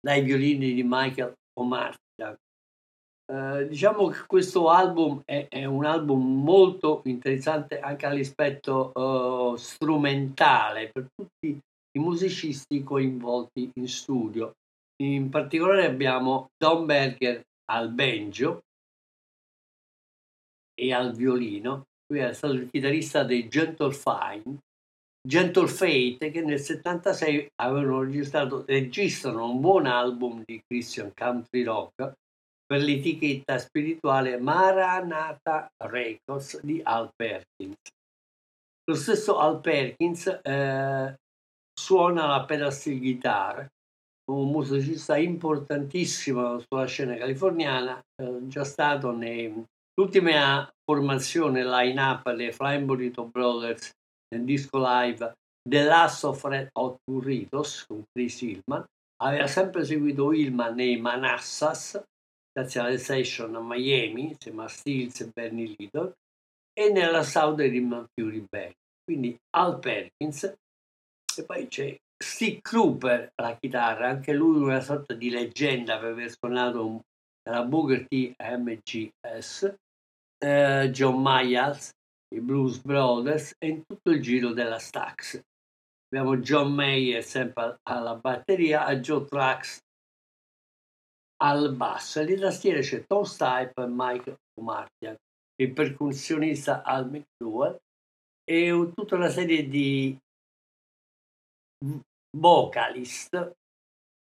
dai 0.00 0.22
violini 0.22 0.74
di 0.74 0.82
Michael 0.84 1.34
Omartian. 1.58 2.36
Eh, 3.26 3.68
diciamo 3.68 4.08
che 4.08 4.24
questo 4.26 4.68
album 4.68 5.22
è, 5.24 5.46
è, 5.48 5.64
un 5.64 5.86
album 5.86 6.42
molto 6.42 7.00
interessante 7.06 7.80
anche 7.80 8.04
all'aspetto 8.04 8.92
uh, 8.94 9.56
strumentale 9.56 10.90
per 10.92 11.06
tutti 11.14 11.58
i 11.96 11.98
musicisti 11.98 12.82
coinvolti 12.82 13.70
in 13.74 13.88
studio. 13.88 14.52
In 15.04 15.28
particolare 15.28 15.86
abbiamo 15.86 16.48
Don 16.56 16.86
Berger 16.86 17.42
al 17.70 17.92
banjo, 17.92 18.60
e 20.74 20.92
al 20.92 21.14
violino. 21.14 21.86
Lui 22.06 22.20
è 22.20 22.32
stato 22.32 22.54
il 22.54 22.68
chitarrista 22.68 23.24
dei 23.24 23.48
Gentle 23.48 23.92
Fine, 23.92 24.58
Gentle 25.26 25.68
Fate, 25.68 26.30
che 26.30 26.42
nel 26.42 26.60
76 26.60 27.48
avevano 27.62 28.02
registrato, 28.02 28.64
registrano 28.66 29.50
un 29.50 29.60
buon 29.60 29.86
album 29.86 30.42
di 30.44 30.60
Christian 30.66 31.12
Country 31.14 31.62
Rock 31.62 32.12
per 32.66 32.80
l'etichetta 32.80 33.58
spirituale 33.58 34.38
Maranatha 34.38 35.66
Records 35.84 36.60
di 36.60 36.80
Al 36.82 37.10
Perkins. 37.14 37.76
Lo 38.86 38.96
stesso 38.96 39.38
Al 39.38 39.60
Perkins 39.60 40.26
eh, 40.42 41.14
suona 41.72 42.26
la 42.26 42.44
pedal 42.44 42.72
steel 42.72 42.98
guitar, 42.98 43.66
un 44.32 44.50
musicista 44.50 45.16
importantissimo 45.16 46.58
sulla 46.60 46.86
scena 46.86 47.16
californiana, 47.16 48.00
eh, 48.22 48.46
già 48.46 48.64
stato 48.64 49.10
nell'ultima 49.12 50.68
formazione 50.84 51.64
line-up 51.64 52.32
dei 52.32 52.52
Flying 52.52 52.84
Burrito 52.84 53.26
Brothers 53.26 53.90
nel 54.34 54.44
disco 54.44 54.78
live 54.78 55.32
The 55.66 55.82
Last 55.84 56.24
of 56.24 56.42
Red 56.44 56.68
Hot 56.72 56.96
Burritos 57.04 57.86
con 57.86 58.02
Chris 58.12 58.40
Hillman, 58.42 58.84
aveva 59.22 59.46
sempre 59.46 59.84
seguito 59.84 60.32
Hillman 60.32 60.74
nei 60.74 60.98
Manassas, 60.98 62.02
grazie 62.52 62.80
alle 62.80 62.98
session 62.98 63.54
a 63.54 63.60
Miami, 63.60 64.32
insieme 64.32 64.64
a 64.64 64.68
Stills 64.68 65.20
e 65.20 65.30
Bernie 65.32 65.74
Lidl, 65.76 66.12
e 66.72 66.90
nella 66.90 67.22
Southern 67.22 68.06
Fury 68.12 68.44
Band. 68.48 68.72
Quindi 69.04 69.36
Al 69.56 69.78
Perkins, 69.78 70.44
e 70.44 71.44
poi 71.44 71.68
c'è 71.68 71.96
Steve 72.16 72.60
Cooper 72.60 73.32
alla 73.34 73.56
chitarra, 73.56 74.08
anche 74.08 74.32
lui 74.32 74.62
una 74.62 74.80
sorta 74.80 75.14
di 75.14 75.30
leggenda 75.30 75.98
per 75.98 76.12
aver 76.12 76.30
suonato 76.30 77.02
la 77.48 77.62
Booker 77.64 78.06
T 78.06 78.34
MGS, 78.38 79.74
eh, 80.38 80.90
John 80.90 81.20
Myers, 81.20 81.90
i 82.34 82.40
Blues 82.40 82.80
Brothers 82.80 83.54
e 83.58 83.68
in 83.68 83.82
tutto 83.84 84.10
il 84.10 84.22
giro 84.22 84.52
della 84.52 84.78
Stax. 84.78 85.40
Abbiamo 86.08 86.38
John 86.38 86.72
Mayer 86.72 87.22
sempre 87.22 87.78
alla 87.82 88.14
batteria, 88.14 88.84
a 88.84 88.96
Joe 88.96 89.24
Trax 89.24 89.78
al 91.42 91.74
basso 91.74 92.20
e 92.20 92.38
tastiere 92.38 92.80
c'è 92.80 93.04
Tom 93.06 93.24
Stipe 93.24 93.74
e 93.76 93.86
Mike 93.88 94.36
Martian, 94.60 95.16
il 95.60 95.72
percussionista 95.72 96.82
Al 96.82 97.10
McDowell 97.10 97.76
e 98.44 98.90
tutta 98.94 99.16
una 99.16 99.28
serie 99.28 99.68
di 99.68 100.16
vocalist, 102.36 103.52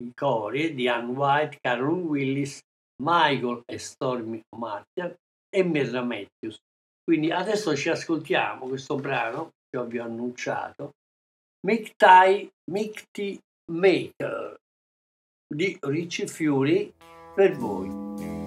i 0.02 0.12
cori 0.14 0.74
di 0.74 0.88
Ann 0.88 1.10
White, 1.10 1.58
Carol 1.60 2.00
Willis, 2.00 2.60
Michael 3.02 3.62
e 3.66 3.78
Stormy 3.78 4.40
Martian 4.56 5.14
e 5.48 5.62
Mirra 5.62 6.02
Matthews. 6.02 6.58
Quindi 7.02 7.30
adesso 7.30 7.74
ci 7.76 7.88
ascoltiamo 7.88 8.66
questo 8.66 8.96
brano 8.96 9.50
che 9.68 9.82
vi 9.86 9.98
ho 9.98 10.04
annunciato, 10.04 10.92
Mick 11.66 11.94
Mickty 12.70 13.38
Maker 13.72 14.56
di 15.52 15.76
Ricci 15.80 16.26
Fury 16.26 16.92
per 17.34 17.56
voi. 17.56 18.37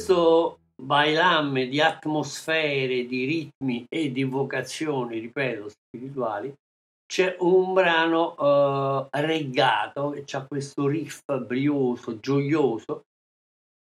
Questo 0.00 0.60
bailamme 0.80 1.68
di 1.68 1.78
atmosfere, 1.78 3.04
di 3.04 3.24
ritmi 3.26 3.84
e 3.86 4.10
di 4.10 4.24
vocazioni, 4.24 5.18
ripeto, 5.18 5.68
spirituali, 5.68 6.54
c'è 7.06 7.36
un 7.40 7.74
brano 7.74 8.34
uh, 8.38 9.08
reggato 9.10 10.10
che 10.10 10.36
ha 10.36 10.46
questo 10.46 10.86
riff 10.86 11.20
brioso, 11.44 12.18
gioioso, 12.18 13.02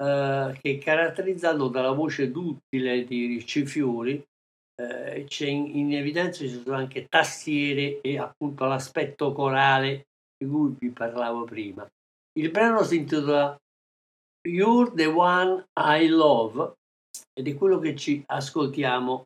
uh, 0.01 0.53
che 0.53 0.61
è 0.61 0.77
caratterizzato 0.77 1.67
dalla 1.67 1.91
voce 1.91 2.31
duttile 2.31 3.03
di 3.03 3.25
Ricci 3.25 3.65
Fiori. 3.65 4.23
Uh, 4.81 5.25
c'è 5.25 5.47
in, 5.47 5.77
in, 5.77 5.93
evidenza 5.95 6.39
ci 6.39 6.49
sono 6.49 6.77
anche 6.77 7.07
tastiere 7.09 7.99
e 8.01 8.17
appunto 8.17 8.65
l'aspetto 8.65 9.33
corale 9.33 10.07
di 10.37 10.49
cui 10.49 10.75
vi 10.79 10.91
parlavo 10.91 11.43
prima. 11.43 11.85
Il 12.37 12.51
brano 12.51 12.83
si 12.83 12.97
intitola 12.97 13.57
You're 14.45 14.91
the 14.93 15.07
One 15.07 15.65
I 15.75 16.07
Love 16.07 16.73
ed 17.33 17.47
è 17.47 17.55
quello 17.55 17.79
che 17.79 17.95
ci 17.95 18.23
ascoltiamo 18.25 19.23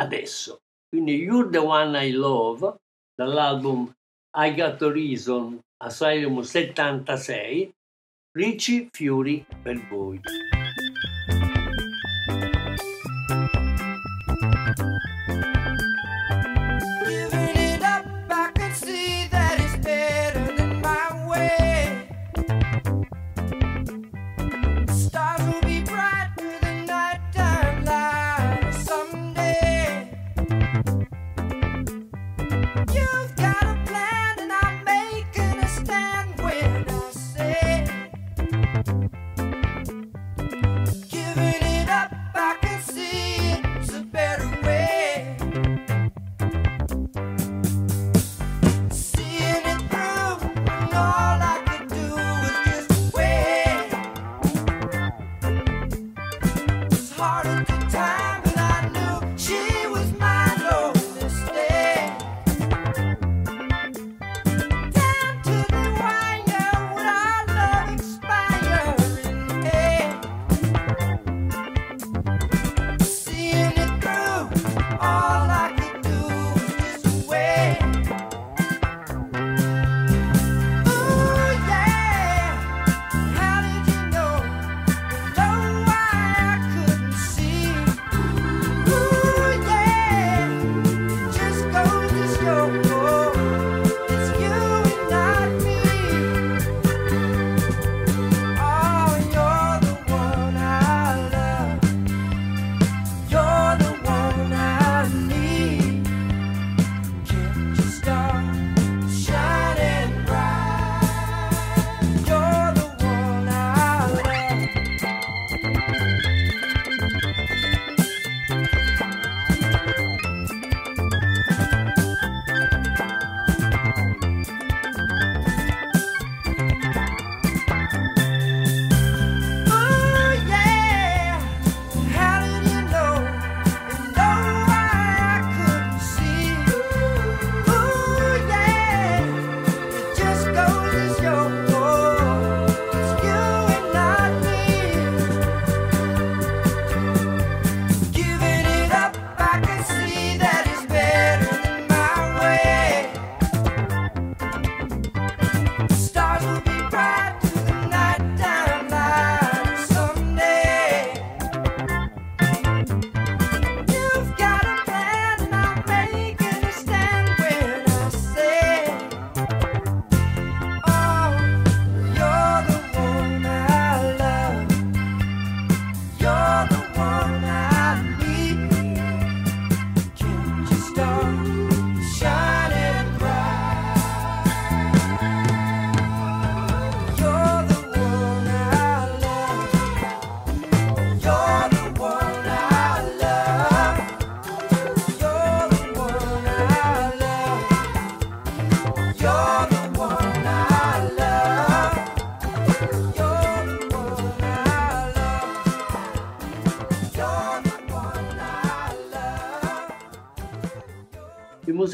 adesso. 0.00 0.58
Quindi 0.88 1.16
You're 1.16 1.50
the 1.50 1.58
One 1.58 2.06
I 2.06 2.10
Love 2.12 2.76
dall'album 3.14 3.92
I 4.36 4.54
Got 4.54 4.82
a 4.82 4.90
Reason 4.90 5.60
Asylum 5.82 6.40
76, 6.40 7.70
Ricci 8.32 8.88
Fiori 8.90 9.44
per 9.62 9.86
voi. 9.88 10.20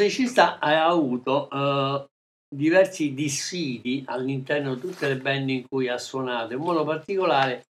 Musicista 0.00 0.58
ha 0.58 0.86
avuto 0.86 1.48
uh, 1.50 2.06
diversi 2.48 3.12
dissidi 3.12 4.02
all'interno 4.06 4.74
di 4.74 4.80
tutte 4.80 5.08
le 5.08 5.18
band 5.18 5.50
in 5.50 5.68
cui 5.68 5.88
ha 5.88 5.98
suonato, 5.98 6.54
in 6.54 6.60
modo 6.60 6.84
particolare 6.84 7.66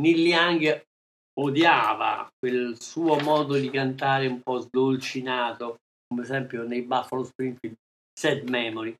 Neil 0.00 0.26
Young 0.26 0.84
odiava 1.38 2.28
quel 2.38 2.80
suo 2.80 3.18
modo 3.20 3.54
di 3.56 3.68
cantare 3.68 4.26
un 4.26 4.40
po' 4.40 4.60
sdolcinato, 4.60 5.76
come 6.08 6.22
esempio 6.22 6.62
nei 6.62 6.82
Buffalo 6.82 7.24
Springfield 7.24 7.76
Sad 8.18 8.48
Memory. 8.48 8.94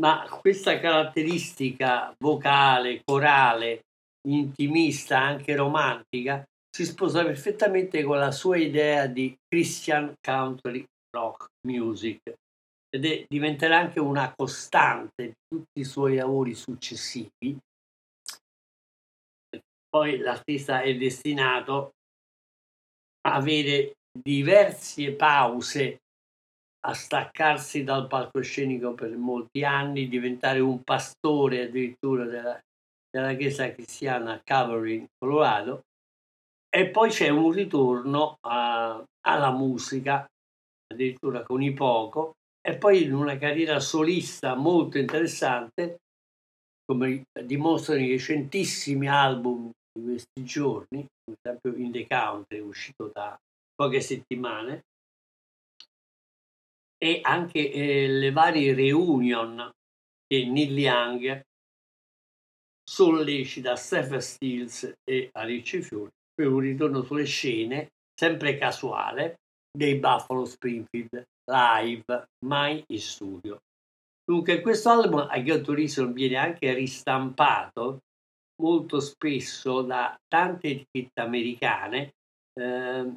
Ma 0.00 0.26
questa 0.40 0.78
caratteristica 0.78 2.14
vocale, 2.18 3.02
corale, 3.04 3.80
intimista, 4.28 5.18
anche 5.18 5.56
romantica, 5.56 6.44
si 6.70 6.84
sposa 6.84 7.24
perfettamente 7.24 8.04
con 8.04 8.18
la 8.18 8.30
sua 8.30 8.56
idea 8.56 9.06
di 9.06 9.36
Christian 9.48 10.14
country 10.20 10.84
rock 11.10 11.46
music 11.66 12.20
ed 12.90 13.04
è, 13.04 13.24
diventerà 13.28 13.78
anche 13.78 14.00
una 14.00 14.32
costante 14.34 15.24
di 15.24 15.32
tutti 15.46 15.80
i 15.80 15.84
suoi 15.84 16.16
lavori 16.16 16.54
successivi. 16.54 17.58
Poi 19.88 20.18
l'artista 20.18 20.82
è 20.82 20.94
destinato 20.96 21.92
a 23.26 23.34
avere 23.34 23.94
diverse 24.12 25.12
pause 25.12 25.98
a 26.86 26.94
staccarsi 26.94 27.84
dal 27.84 28.06
palcoscenico 28.06 28.94
per 28.94 29.16
molti 29.16 29.64
anni, 29.64 30.08
diventare 30.08 30.60
un 30.60 30.82
pastore 30.82 31.62
addirittura 31.62 32.24
della, 32.24 32.58
della 33.10 33.34
chiesa 33.34 33.70
cristiana 33.72 34.40
Calvary 34.42 34.94
in 34.96 35.06
Colorado 35.18 35.82
e 36.70 36.88
poi 36.90 37.10
c'è 37.10 37.28
un 37.28 37.50
ritorno 37.50 38.36
a, 38.40 39.02
alla 39.26 39.50
musica, 39.50 40.26
addirittura 40.92 41.42
con 41.42 41.62
i 41.62 41.72
poco, 41.72 42.32
e 42.60 42.76
poi 42.76 43.04
in 43.04 43.14
una 43.14 43.38
carriera 43.38 43.80
solista 43.80 44.54
molto 44.54 44.98
interessante, 44.98 45.98
come 46.84 47.24
dimostrano 47.44 48.00
i 48.00 48.10
recentissimi 48.10 49.08
album 49.08 49.70
di 49.92 50.02
questi 50.04 50.44
giorni, 50.44 51.06
per 51.24 51.36
esempio 51.40 51.84
In 51.84 51.92
the 51.92 52.06
Country, 52.06 52.58
uscito 52.60 53.10
da 53.12 53.38
poche 53.74 54.00
settimane, 54.00 54.82
e 56.96 57.20
anche 57.22 57.70
eh, 57.70 58.08
le 58.08 58.32
varie 58.32 58.74
reunion 58.74 59.70
che 60.26 60.44
Neil 60.46 60.76
Young 60.76 61.42
sollecita 62.84 63.76
Stephen 63.76 64.20
Stills 64.20 64.92
e 65.04 65.28
Alice 65.32 65.80
Fiori 65.82 66.10
per 66.34 66.48
un 66.48 66.60
ritorno 66.60 67.02
sulle 67.02 67.24
scene 67.24 67.88
sempre 68.14 68.58
casuale 68.58 69.36
dei 69.70 69.96
Buffalo 69.96 70.44
Springfield 70.44 71.24
live, 71.50 72.28
mai 72.44 72.82
in 72.86 73.00
studio. 73.00 73.60
Dunque 74.24 74.60
questo 74.60 74.90
album 74.90 75.26
a 75.28 75.38
Ghetto 75.38 75.72
Reason 75.72 76.12
viene 76.12 76.36
anche 76.36 76.74
ristampato 76.74 78.00
molto 78.60 79.00
spesso 79.00 79.82
da 79.82 80.18
tante 80.28 80.68
etichette 80.68 81.20
americane, 81.20 82.12
eh, 82.60 83.12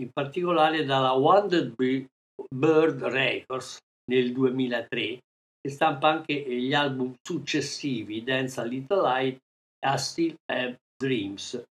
in 0.00 0.10
particolare 0.12 0.84
dalla 0.84 1.12
Wonder 1.12 1.72
Bird 1.74 3.02
Records 3.02 3.78
nel 4.10 4.32
2003, 4.32 5.18
che 5.60 5.70
stampa 5.70 6.08
anche 6.08 6.34
gli 6.34 6.72
album 6.74 7.14
successivi 7.22 8.24
Dance 8.24 8.60
a 8.60 8.64
Little 8.64 9.02
Light 9.02 9.38
e 9.78 9.92
I 9.92 9.98
Still 9.98 10.34
Have 10.46 10.78
Dreams. 10.96 11.62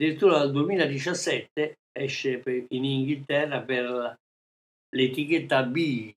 Addirittura 0.00 0.38
dal 0.38 0.52
2017 0.52 1.74
esce 1.98 2.42
in 2.70 2.84
Inghilterra 2.84 3.62
per 3.62 4.16
l'etichetta 4.94 5.62
Beat 5.64 6.14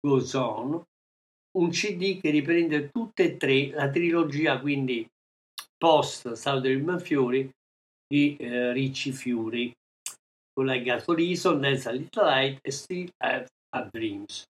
Goes 0.00 0.34
On 0.34 0.82
un 1.58 1.70
CD 1.70 2.20
che 2.20 2.30
riprende 2.30 2.90
tutte 2.90 3.24
e 3.24 3.36
tre 3.36 3.70
la 3.70 3.90
trilogia, 3.90 4.60
quindi 4.60 5.08
post 5.76 6.32
Southern 6.32 6.84
Manfiori 6.84 7.50
di 8.06 8.36
eh, 8.36 8.72
Ricci 8.72 9.12
Fiori, 9.12 9.72
con 10.52 10.66
la 10.66 10.76
Gato 10.78 11.14
Reason, 11.14 11.60
Dance 11.60 11.88
a 11.88 11.92
Little 11.92 12.24
Light 12.24 12.58
e 12.62 12.70
Still 12.70 13.08
Have 13.18 13.46
a 13.70 13.88
Dreams. 13.90 14.44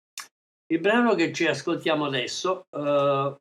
Il 0.66 0.80
brano 0.80 1.14
che 1.14 1.32
ci 1.32 1.46
ascoltiamo 1.46 2.06
adesso 2.06 2.64
eh, 2.70 3.36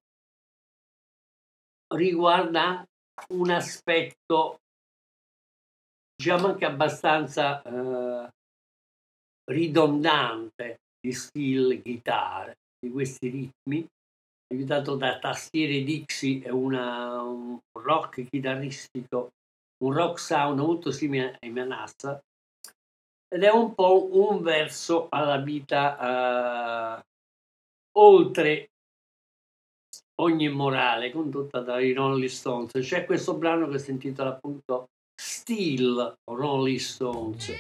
riguarda 1.95 2.85
un 3.29 3.49
aspetto 3.49 4.59
diciamo 6.15 6.47
anche 6.47 6.65
abbastanza 6.65 7.61
eh, 7.61 8.29
ridondante 9.51 10.79
di 10.99 11.11
steel 11.11 11.81
guitar, 11.81 12.53
di 12.79 12.89
questi 12.91 13.29
ritmi, 13.29 13.85
aiutato 14.53 14.95
da 14.95 15.19
tastiere 15.19 15.83
Dixie 15.83 16.43
e 16.43 16.51
un 16.51 17.59
rock 17.79 18.27
chitarristico, 18.29 19.31
un 19.83 19.93
rock 19.93 20.19
sound 20.19 20.59
molto 20.59 20.91
simile 20.91 21.37
ai 21.41 21.49
Manassa, 21.49 22.21
ed 23.27 23.43
è 23.43 23.49
un 23.49 23.73
po' 23.73 24.09
un 24.15 24.41
verso 24.41 25.07
alla 25.09 25.37
vita 25.37 26.97
uh, 26.97 27.01
oltre 27.97 28.69
ogni 30.21 30.49
morale 30.49 31.11
condotta 31.11 31.59
dai 31.61 31.93
Rolling 31.93 32.29
Stones. 32.29 32.71
C'è 32.73 33.05
questo 33.05 33.35
brano 33.35 33.67
che 33.67 33.79
si 33.79 33.89
intitola 33.89 34.29
appunto 34.29 34.89
Still 35.17 36.17
Rolling 36.27 36.79
Stones. 36.79 37.51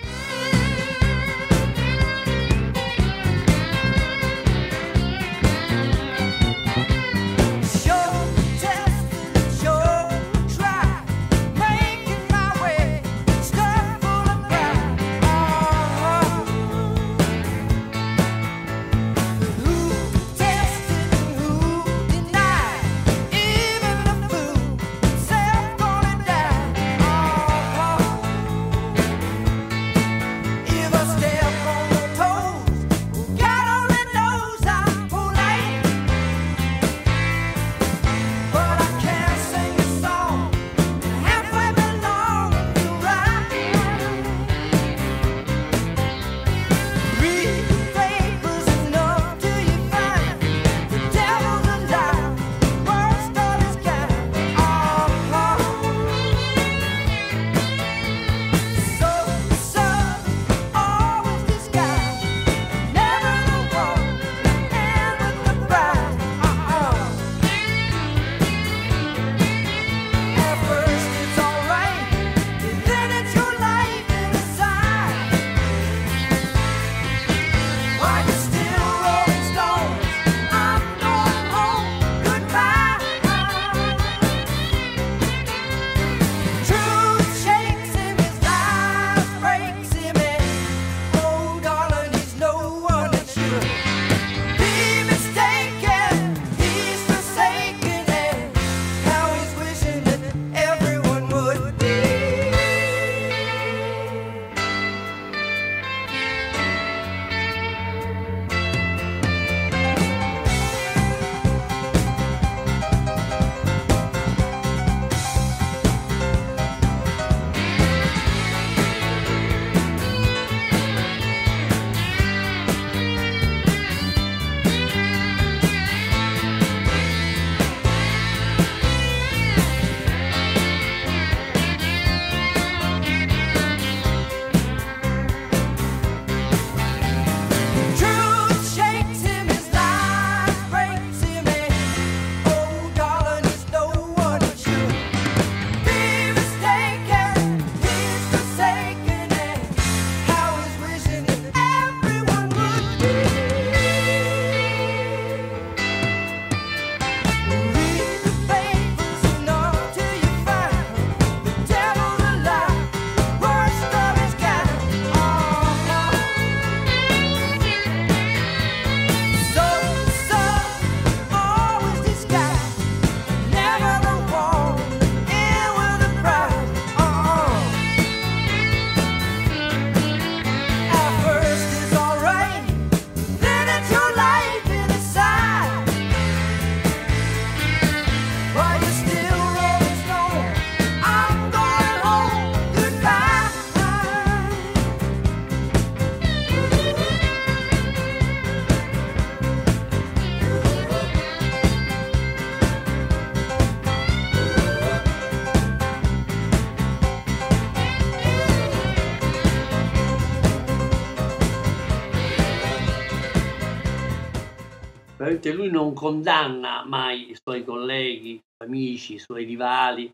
Ovviamente 215.43 215.51
lui 215.51 215.69
non 215.69 215.93
condanna 215.93 216.85
mai 216.85 217.31
i 217.31 217.35
suoi 217.35 217.63
colleghi, 217.63 218.41
amici, 218.63 219.15
i 219.15 219.19
suoi 219.19 219.43
rivali, 219.43 220.09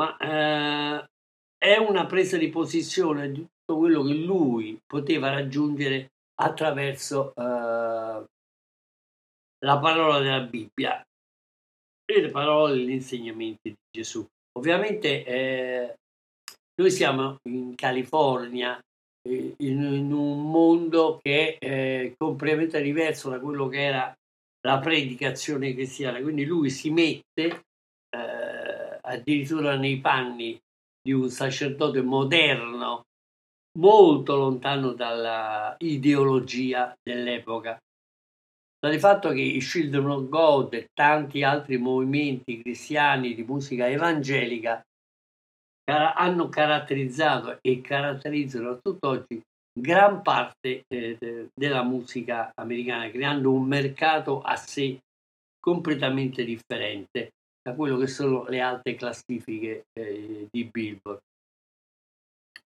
ma 0.00 0.16
eh, 0.16 1.06
è 1.56 1.76
una 1.76 2.06
presa 2.06 2.36
di 2.36 2.48
posizione 2.48 3.30
di 3.30 3.46
tutto 3.46 3.78
quello 3.78 4.02
che 4.02 4.14
lui 4.14 4.78
poteva 4.84 5.30
raggiungere 5.30 6.10
attraverso 6.34 7.32
eh, 7.34 8.24
la 9.64 9.78
parola 9.78 10.18
della 10.18 10.40
Bibbia 10.40 11.02
e 12.04 12.20
le 12.20 12.30
parole 12.30 12.74
e 12.74 12.78
gli 12.78 12.90
insegnamenti 12.90 13.70
di 13.70 13.76
Gesù. 13.90 14.26
Ovviamente 14.58 15.24
eh, 15.24 15.94
noi 16.80 16.90
siamo 16.90 17.38
in 17.48 17.74
California, 17.74 18.78
in, 19.26 19.54
in, 19.58 20.12
un 20.12 20.50
mondo 20.50 21.18
che 21.22 21.56
è 21.58 21.66
eh, 21.66 22.14
completamente 22.16 22.80
diverso 22.80 23.30
da 23.30 23.40
quello 23.40 23.68
che 23.68 23.82
era 23.82 24.14
la 24.66 24.78
predicazione 24.78 25.74
cristiana, 25.74 26.20
quindi 26.20 26.44
lui 26.44 26.70
si 26.70 26.90
mette 26.90 27.64
eh, 28.10 28.98
addirittura 29.00 29.76
nei 29.76 29.98
panni 30.00 30.58
di 31.00 31.12
un 31.12 31.28
sacerdote 31.30 32.02
moderno, 32.02 33.04
molto 33.78 34.36
lontano 34.36 34.92
dalla 34.92 35.76
ideologia 35.78 36.96
dell'epoca. 37.00 37.78
Sta 38.76 38.90
di 38.90 38.98
fatto 38.98 39.30
che 39.30 39.40
i 39.40 39.60
Children 39.60 40.06
of 40.06 40.28
God 40.28 40.74
e 40.74 40.88
tanti 40.92 41.42
altri 41.42 41.78
movimenti 41.78 42.60
cristiani 42.60 43.34
di 43.34 43.42
musica 43.44 43.88
evangelica 43.88 44.82
hanno 45.92 46.48
caratterizzato 46.48 47.58
e 47.60 47.80
caratterizzano 47.80 48.70
a 48.70 48.78
tutt'oggi 48.82 49.40
gran 49.78 50.22
parte 50.22 50.84
eh, 50.88 51.50
della 51.54 51.82
musica 51.82 52.50
americana, 52.54 53.10
creando 53.10 53.52
un 53.52 53.66
mercato 53.66 54.40
a 54.40 54.56
sé 54.56 54.98
completamente 55.60 56.44
differente 56.44 57.32
da 57.60 57.74
quello 57.74 57.98
che 57.98 58.06
sono 58.06 58.44
le 58.48 58.60
alte 58.60 58.94
classifiche 58.94 59.84
eh, 59.92 60.46
di 60.50 60.64
Billboard. 60.64 61.18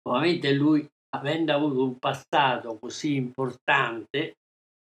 Ovviamente 0.08 0.54
lui, 0.54 0.88
avendo 1.16 1.54
avuto 1.54 1.84
un 1.84 1.98
passato 1.98 2.78
così 2.78 3.16
importante, 3.16 4.36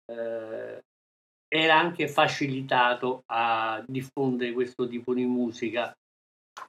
eh, 0.05 0.81
era 1.47 1.79
anche 1.79 2.07
facilitato 2.07 3.23
a 3.27 3.83
diffondere 3.85 4.53
questo 4.53 4.87
tipo 4.87 5.13
di 5.13 5.25
musica 5.25 5.93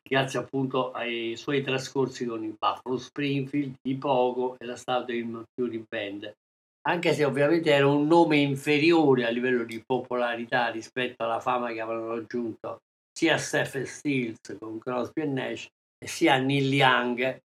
grazie 0.03 0.39
appunto 0.39 0.93
ai 0.93 1.37
suoi 1.37 1.62
trascorsi 1.62 2.24
con 2.24 2.45
i 2.45 2.55
Buffalo 2.59 2.97
Springfield, 2.97 3.74
i 3.82 3.97
Pogo 3.97 4.57
e 4.59 4.64
la 4.64 4.76
statua 4.76 5.05
del 5.07 5.24
Mercury 5.24 5.84
Band. 5.89 6.32
Anche 6.89 7.14
se 7.14 7.24
ovviamente 7.24 7.72
era 7.72 7.89
un 7.89 8.07
nome 8.07 8.37
inferiore 8.37 9.26
a 9.26 9.30
livello 9.30 9.64
di 9.64 9.82
popolarità 9.84 10.68
rispetto 10.68 11.24
alla 11.24 11.41
fama 11.41 11.72
che 11.72 11.80
avevano 11.80 12.14
raggiunto 12.14 12.80
sia 13.12 13.39
Stephen 13.39 13.87
Stills 13.87 14.57
con 14.59 14.78
Crosby 14.78 15.22
e 15.22 15.26
Nash 15.26 15.68
sia 16.05 16.37
Neil 16.39 16.72
Young 16.72 17.41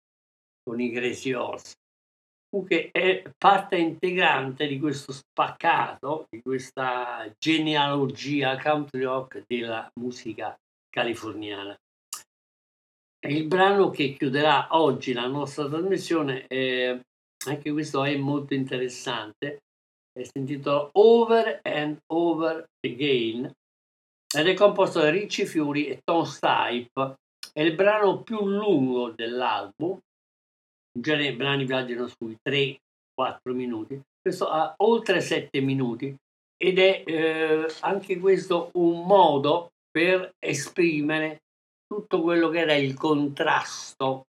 con 0.62 0.80
i 0.80 0.90
Crazy 0.90 1.32
Horse. 1.32 1.74
Comunque 2.50 2.88
è 2.90 3.30
parte 3.36 3.76
integrante 3.76 4.66
di 4.66 4.78
questo 4.78 5.12
spaccato, 5.12 6.26
di 6.30 6.40
questa 6.40 7.30
genealogia 7.38 8.58
country 8.58 9.02
rock 9.02 9.44
della 9.46 9.88
musica 10.00 10.58
californiana. 10.88 11.78
Il 13.26 13.46
brano 13.46 13.90
che 13.90 14.12
chiuderà 14.12 14.68
oggi 14.70 15.12
la 15.12 15.26
nostra 15.26 15.68
trasmissione, 15.68 16.46
è, 16.46 17.00
anche 17.46 17.72
questo 17.72 18.04
è 18.04 18.16
molto 18.16 18.54
interessante, 18.54 19.58
si 20.20 20.38
intitola 20.38 20.88
Over 20.92 21.60
and 21.62 21.98
Over 22.12 22.64
Again 22.86 23.50
ed 24.36 24.46
è 24.46 24.54
composto 24.54 25.00
da 25.00 25.10
Ricci 25.10 25.46
Fiori 25.46 25.86
e 25.86 26.00
Tom 26.04 26.24
Stipe. 26.24 27.14
È 27.52 27.62
il 27.62 27.74
brano 27.74 28.22
più 28.22 28.46
lungo 28.46 29.10
dell'album, 29.10 29.98
in 30.96 31.02
genere 31.02 31.28
i 31.28 31.36
brani 31.36 31.64
viaggiano 31.64 32.06
sui 32.06 32.36
3-4 32.48 32.78
minuti, 33.52 34.00
questo 34.20 34.48
ha 34.48 34.74
oltre 34.78 35.20
7 35.20 35.60
minuti 35.60 36.14
ed 36.56 36.78
è 36.78 37.02
eh, 37.04 37.66
anche 37.80 38.18
questo 38.18 38.70
un 38.74 39.04
modo 39.04 39.70
per 39.90 40.30
esprimere 40.38 41.40
tutto 41.88 42.22
quello 42.22 42.50
che 42.50 42.60
era 42.60 42.74
il 42.74 42.94
contrasto, 42.94 44.26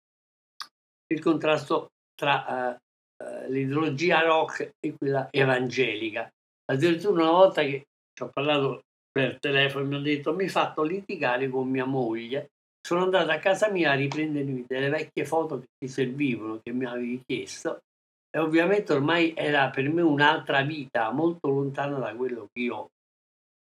il 1.13 1.21
contrasto 1.21 1.89
tra 2.15 2.79
uh, 2.79 3.25
uh, 3.25 3.51
l'ideologia 3.51 4.23
rock 4.23 4.71
e 4.79 4.95
quella 4.97 5.29
evangelica. 5.31 6.29
Addirittura 6.71 7.23
una 7.23 7.33
volta 7.33 7.63
che 7.63 7.87
ci 8.13 8.23
ho 8.23 8.31
parlato 8.33 8.83
per 9.11 9.39
telefono 9.41 9.87
mi 9.87 9.95
hanno 9.95 10.05
detto 10.05 10.35
mi 10.35 10.45
ha 10.45 10.49
fatto 10.49 10.83
litigare 10.83 11.49
con 11.49 11.69
mia 11.69 11.85
moglie, 11.85 12.51
sono 12.81 13.03
andato 13.03 13.31
a 13.31 13.39
casa 13.39 13.71
mia 13.71 13.91
a 13.91 13.95
riprendermi 13.95 14.65
delle 14.67 14.89
vecchie 14.89 15.25
foto 15.25 15.59
che 15.59 15.67
ti 15.77 15.89
servivano, 15.89 16.61
che 16.63 16.73
mi 16.73 16.85
avevi 16.85 17.21
chiesto 17.27 17.81
e 18.31 18.39
ovviamente 18.39 18.93
ormai 18.93 19.35
era 19.35 19.71
per 19.71 19.89
me 19.91 20.03
un'altra 20.03 20.63
vita 20.63 21.11
molto 21.11 21.49
lontana 21.49 21.99
da 21.99 22.15
quello 22.15 22.47
che 22.53 22.61
io 22.61 22.91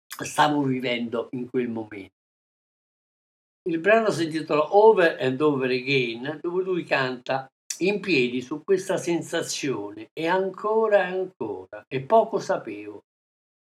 stavo 0.06 0.62
vivendo 0.62 1.28
in 1.32 1.48
quel 1.48 1.68
momento. 1.68 2.19
Il 3.68 3.78
brano 3.78 4.10
si 4.10 4.24
intitola 4.24 4.74
Over 4.74 5.18
and 5.20 5.40
Over 5.40 5.70
Again, 5.70 6.38
dove 6.40 6.62
lui 6.62 6.84
canta 6.84 7.46
in 7.80 8.00
piedi 8.00 8.40
su 8.40 8.62
questa 8.64 8.96
sensazione 8.96 10.08
e 10.12 10.26
ancora 10.26 11.08
e 11.08 11.12
ancora, 11.12 11.84
e 11.86 12.00
poco 12.00 12.38
sapevo. 12.38 13.02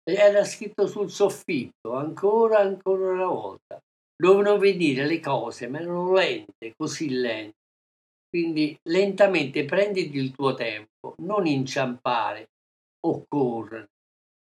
Era 0.03 0.45
scritto 0.45 0.87
sul 0.87 1.11
soffitto, 1.11 1.95
ancora 1.95 2.59
e 2.59 2.67
ancora 2.67 3.13
una 3.13 3.27
volta. 3.27 3.79
Dovevano 4.15 4.59
venire 4.59 5.07
le 5.07 5.19
cose, 5.19 5.67
ma 5.67 5.81
erano 5.81 6.13
lente, 6.13 6.75
così 6.77 7.09
lente. 7.11 7.57
Quindi 8.29 8.79
lentamente 8.83 9.65
prenditi 9.65 10.19
il 10.19 10.33
tuo 10.33 10.55
tempo, 10.55 11.15
non 11.23 11.47
inciampare 11.47 12.49
o 13.07 13.25
correre. 13.27 13.89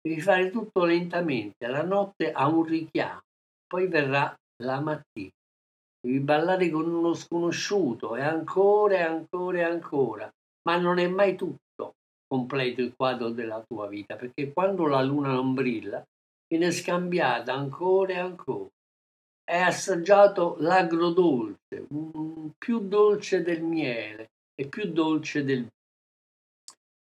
Devi 0.01 0.21
fare 0.23 0.51
tutto 0.51 0.85
lentamente, 0.85 1.67
la 1.67 1.83
notte 1.83 2.33
ha 2.33 2.47
un 2.49 2.65
richiamo, 2.65 3.21
poi 3.67 3.87
verrà 3.87 4.35
la 4.61 4.81
mattina. 4.81 5.31
Devi 6.01 6.21
ballare 6.21 6.71
con 6.71 6.91
uno 6.91 7.13
sconosciuto 7.15 8.17
e 8.17 8.23
ancora 8.23 8.97
e 8.97 9.03
ancora 9.03 9.59
e 9.59 9.63
ancora, 9.63 10.31
ma 10.63 10.77
non 10.79 10.99
è 10.99 11.07
mai 11.09 11.37
tutto 11.37 11.95
completo 12.27 12.81
il 12.81 12.95
quadro 12.97 13.31
della 13.31 13.63
tua 13.67 13.89
vita, 13.89 14.17
perché 14.17 14.53
quando 14.53 14.87
la 14.87 15.03
luna 15.03 15.33
non 15.33 15.53
brilla, 15.53 16.03
viene 16.47 16.71
scambiata 16.71 17.53
ancora 17.53 18.13
e 18.13 18.19
ancora. 18.19 18.69
Hai 19.45 19.63
assaggiato 19.63 20.57
l'agrodolce, 20.61 21.87
più 22.57 22.79
dolce 22.87 23.43
del 23.43 23.63
miele 23.63 24.31
e 24.55 24.69
più 24.69 24.93
dolce 24.93 25.45
del 25.45 25.59
vino. 25.59 25.69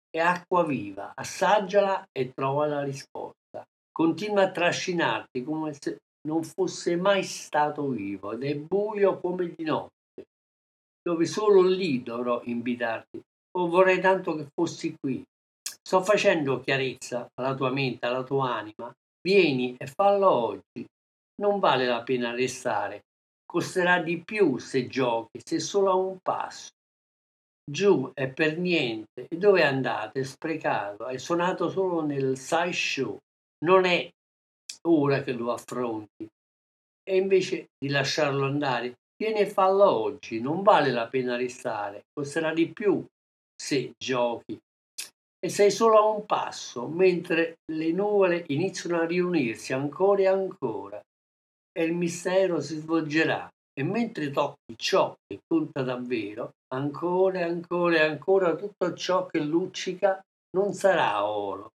È 0.09 0.21
acqua 0.21 0.65
viva, 0.65 1.13
assaggiala 1.15 2.07
e 2.13 2.33
trova 2.33 2.67
la 2.67 2.83
risposta. 2.83 3.67
Continua 3.91 4.45
a 4.45 4.51
trascinarti 4.53 5.43
come 5.43 5.73
se 5.73 5.99
non 6.27 6.43
fosse 6.43 6.97
mai 6.97 7.23
stato 7.23 7.89
vivo 7.89 8.33
ed 8.33 8.43
è 8.45 8.57
buio 8.57 9.19
come 9.19 9.55
di 9.55 9.65
notte, 9.65 10.27
dove 11.01 11.25
solo 11.25 11.63
lì 11.63 12.03
dovrò 12.03 12.43
invitarti. 12.45 13.21
Oh, 13.57 13.69
vorrei 13.69 14.01
tanto 14.01 14.35
che 14.35 14.49
fossi 14.53 14.95
qui. 15.01 15.23
Sto 15.65 16.03
facendo 16.03 16.61
chiarezza 16.61 17.29
alla 17.35 17.55
tua 17.55 17.71
mente, 17.71 18.07
alla 18.07 18.25
tua 18.25 18.55
anima. 18.55 18.93
Vieni 19.23 19.77
e 19.79 19.87
fallo 19.87 20.29
oggi. 20.29 20.85
Non 21.41 21.61
vale 21.61 21.87
la 21.87 22.03
pena 22.03 22.33
restare. 22.33 23.03
Costerà 23.47 24.03
di 24.03 24.23
più 24.23 24.59
se 24.59 24.89
giochi, 24.89 25.41
se 25.43 25.61
solo 25.61 25.91
a 25.91 25.95
un 25.95 26.19
passo. 26.21 26.71
Giù 27.69 28.11
è 28.13 28.29
per 28.29 28.59
niente. 28.59 29.27
E 29.29 29.37
dove 29.37 29.63
andate? 29.65 30.25
Sprecato. 30.25 31.05
Hai 31.05 31.19
suonato 31.19 31.71
solo 31.71 32.05
nel 32.05 32.37
side 32.37 32.73
show. 32.73 33.17
Non 33.65 33.85
è 33.85 34.11
ora 34.87 35.23
che 35.23 35.33
lo 35.33 35.53
affronti. 35.53 36.27
E 37.09 37.17
invece 37.17 37.67
di 37.79 37.89
lasciarlo 37.89 38.45
andare, 38.47 38.95
vieni 39.17 39.41
e 39.41 39.47
fallo 39.47 39.91
oggi, 39.91 40.41
non 40.41 40.63
vale 40.63 40.91
la 40.91 41.07
pena 41.07 41.37
restare, 41.37 42.05
costerà 42.13 42.53
di 42.53 42.73
più 42.73 43.05
se 43.55 43.93
giochi. 43.97 44.59
E 45.39 45.49
sei 45.49 45.71
solo 45.71 45.99
a 45.99 46.09
un 46.09 46.27
passo, 46.27 46.87
mentre 46.89 47.59
le 47.71 47.93
nuvole 47.93 48.45
iniziano 48.49 49.01
a 49.01 49.07
riunirsi 49.07 49.73
ancora 49.73 50.23
e 50.23 50.27
ancora, 50.27 51.01
e 51.73 51.85
il 51.85 51.95
mistero 51.95 52.61
si 52.61 52.79
svolgerà. 52.79 53.49
E 53.79 53.83
mentre 53.83 54.31
tocchi 54.31 54.75
ciò 54.75 55.15
che 55.27 55.41
conta 55.47 55.83
davvero, 55.83 56.53
ancora 56.75 57.41
e 57.41 57.43
ancora 57.43 57.97
e 57.97 58.01
ancora 58.01 58.57
tutto 58.57 58.95
ciò 58.95 59.27
che 59.27 59.39
luccica 59.39 60.19
non 60.57 60.73
sarà 60.73 61.27
oro, 61.27 61.73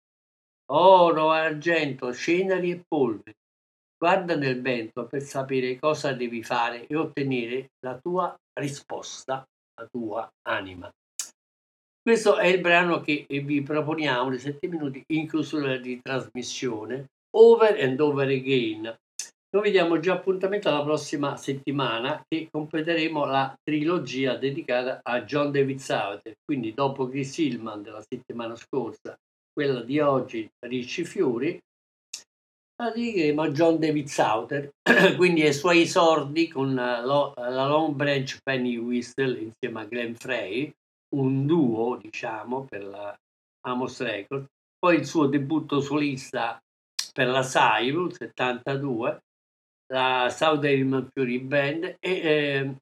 oro, 0.74 1.32
argento, 1.32 2.14
ceneri 2.14 2.72
e 2.72 2.84
polvere. 2.88 3.36
Guarda 3.98 4.36
nel 4.36 4.62
vento 4.62 5.06
per 5.06 5.22
sapere 5.22 5.78
cosa 5.78 6.14
devi 6.14 6.44
fare 6.44 6.88
e 6.88 6.96
ottenere 6.96 7.70
la 7.86 8.00
tua 8.02 8.36
risposta, 8.60 9.44
la 9.76 9.88
tua 9.90 10.28
anima. 10.48 10.90
Questo 12.02 12.38
è 12.38 12.48
il 12.48 12.62
brano 12.62 13.02
che 13.02 13.26
vi 13.30 13.62
proponiamo 13.62 14.32
di 14.32 14.40
7 14.40 14.68
minuti 14.68 15.04
in 15.14 15.28
chiusura 15.28 15.78
di 15.78 16.00
trasmissione, 16.02 17.06
Over 17.38 17.80
and 17.80 18.00
Over 18.00 18.28
Again. 18.28 18.96
Noi 19.54 19.64
vediamo 19.64 20.00
già 20.00 20.14
appuntamento 20.14 20.70
alla 20.70 20.84
prossima 20.84 21.38
settimana 21.38 22.24
che 22.28 22.48
completeremo 22.50 23.26
la 23.26 23.54
trilogia 23.62 24.36
dedicata 24.36 25.02
a 25.04 25.22
John 25.24 25.52
David 25.52 25.78
Sauter. 25.78 26.34
Quindi 26.44 26.74
dopo 26.74 27.08
Chris 27.08 27.38
Hillman 27.38 27.84
della 27.84 28.02
settimana 28.02 28.56
scorsa, 28.56 29.16
quella 29.54 29.82
di 29.82 30.00
oggi 30.00 30.50
Ricci 30.60 31.06
Fiori, 31.06 31.60
la 32.82 32.90
dedicheremo 32.90 33.42
a 33.42 33.50
John 33.50 33.80
David 33.80 34.08
Sauter, 34.08 34.70
quindi 35.18 35.44
ai 35.44 35.54
suoi 35.54 35.82
esordi 35.82 36.48
con 36.48 36.74
la, 36.74 37.02
la 37.02 37.68
Long 37.68 37.94
Branch 37.94 38.38
Penny 38.42 38.78
Whistle 38.78 39.40
insieme 39.40 39.82
a 39.82 39.86
Glenn 39.86 40.14
Frey 40.14 40.74
un 41.16 41.46
duo, 41.46 41.98
diciamo, 41.98 42.66
per 42.66 42.84
la 42.84 43.16
Amos 43.66 44.02
Records, 44.02 44.48
poi 44.80 44.98
il 44.98 45.06
suo 45.06 45.28
debutto 45.28 45.82
solista 45.82 46.60
per 47.14 47.28
la 47.28 47.44
Sairu 47.44 48.10
72, 48.10 49.20
la 49.94 50.30
Southern 50.30 51.10
Fury 51.14 51.40
Band 51.40 51.84
e 51.84 51.98
eh, 52.00 52.76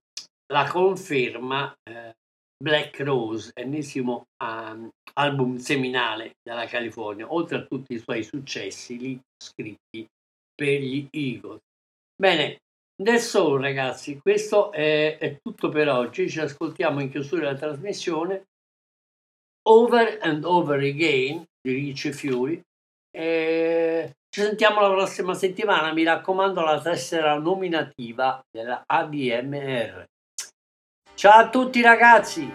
la 0.54 0.70
conferma 0.70 1.76
eh, 1.84 2.14
Black 2.62 3.00
Rose, 3.00 3.52
ennesimo 3.54 4.26
um, 4.44 4.90
album 5.14 5.58
seminale 5.58 6.34
della 6.44 6.66
California, 6.66 7.32
oltre 7.34 7.58
a 7.58 7.66
tutti 7.66 7.94
i 7.94 8.00
suoi 8.00 8.24
successi 8.24 8.98
lì 8.98 9.20
scritti 9.42 10.06
per 10.54 10.82
gli 10.82 11.08
Eagles. 11.12 11.60
Bene, 12.16 12.58
Adesso 13.00 13.56
ragazzi, 13.56 14.20
questo 14.20 14.74
è, 14.74 15.18
è, 15.18 15.38
tutto 15.42 15.70
per 15.70 15.88
oggi, 15.88 16.30
ci 16.30 16.42
ascoltiamo 16.42 17.00
in 17.00 17.10
chiusura 17.10 17.46
della 17.46 17.58
trasmissione 17.58 18.48
Over 19.70 20.18
and 20.22 20.44
Over 20.44 20.80
Again 20.80 21.46
di 21.62 21.74
Ricci 21.74 22.12
Fiori 22.12 22.62
e 23.10 24.12
ci 24.30 24.42
sentiamo 24.42 24.82
la 24.82 24.90
prossima 24.90 25.34
settimana, 25.34 25.94
mi 25.94 26.04
raccomando 26.04 26.62
la 26.62 26.82
tessera 26.82 27.38
nominativa 27.40 28.42
della 28.52 28.84
ADMR. 28.86 30.06
Ciao 31.20 31.38
a 31.38 31.50
tutti 31.50 31.82
ragazzi! 31.82 32.50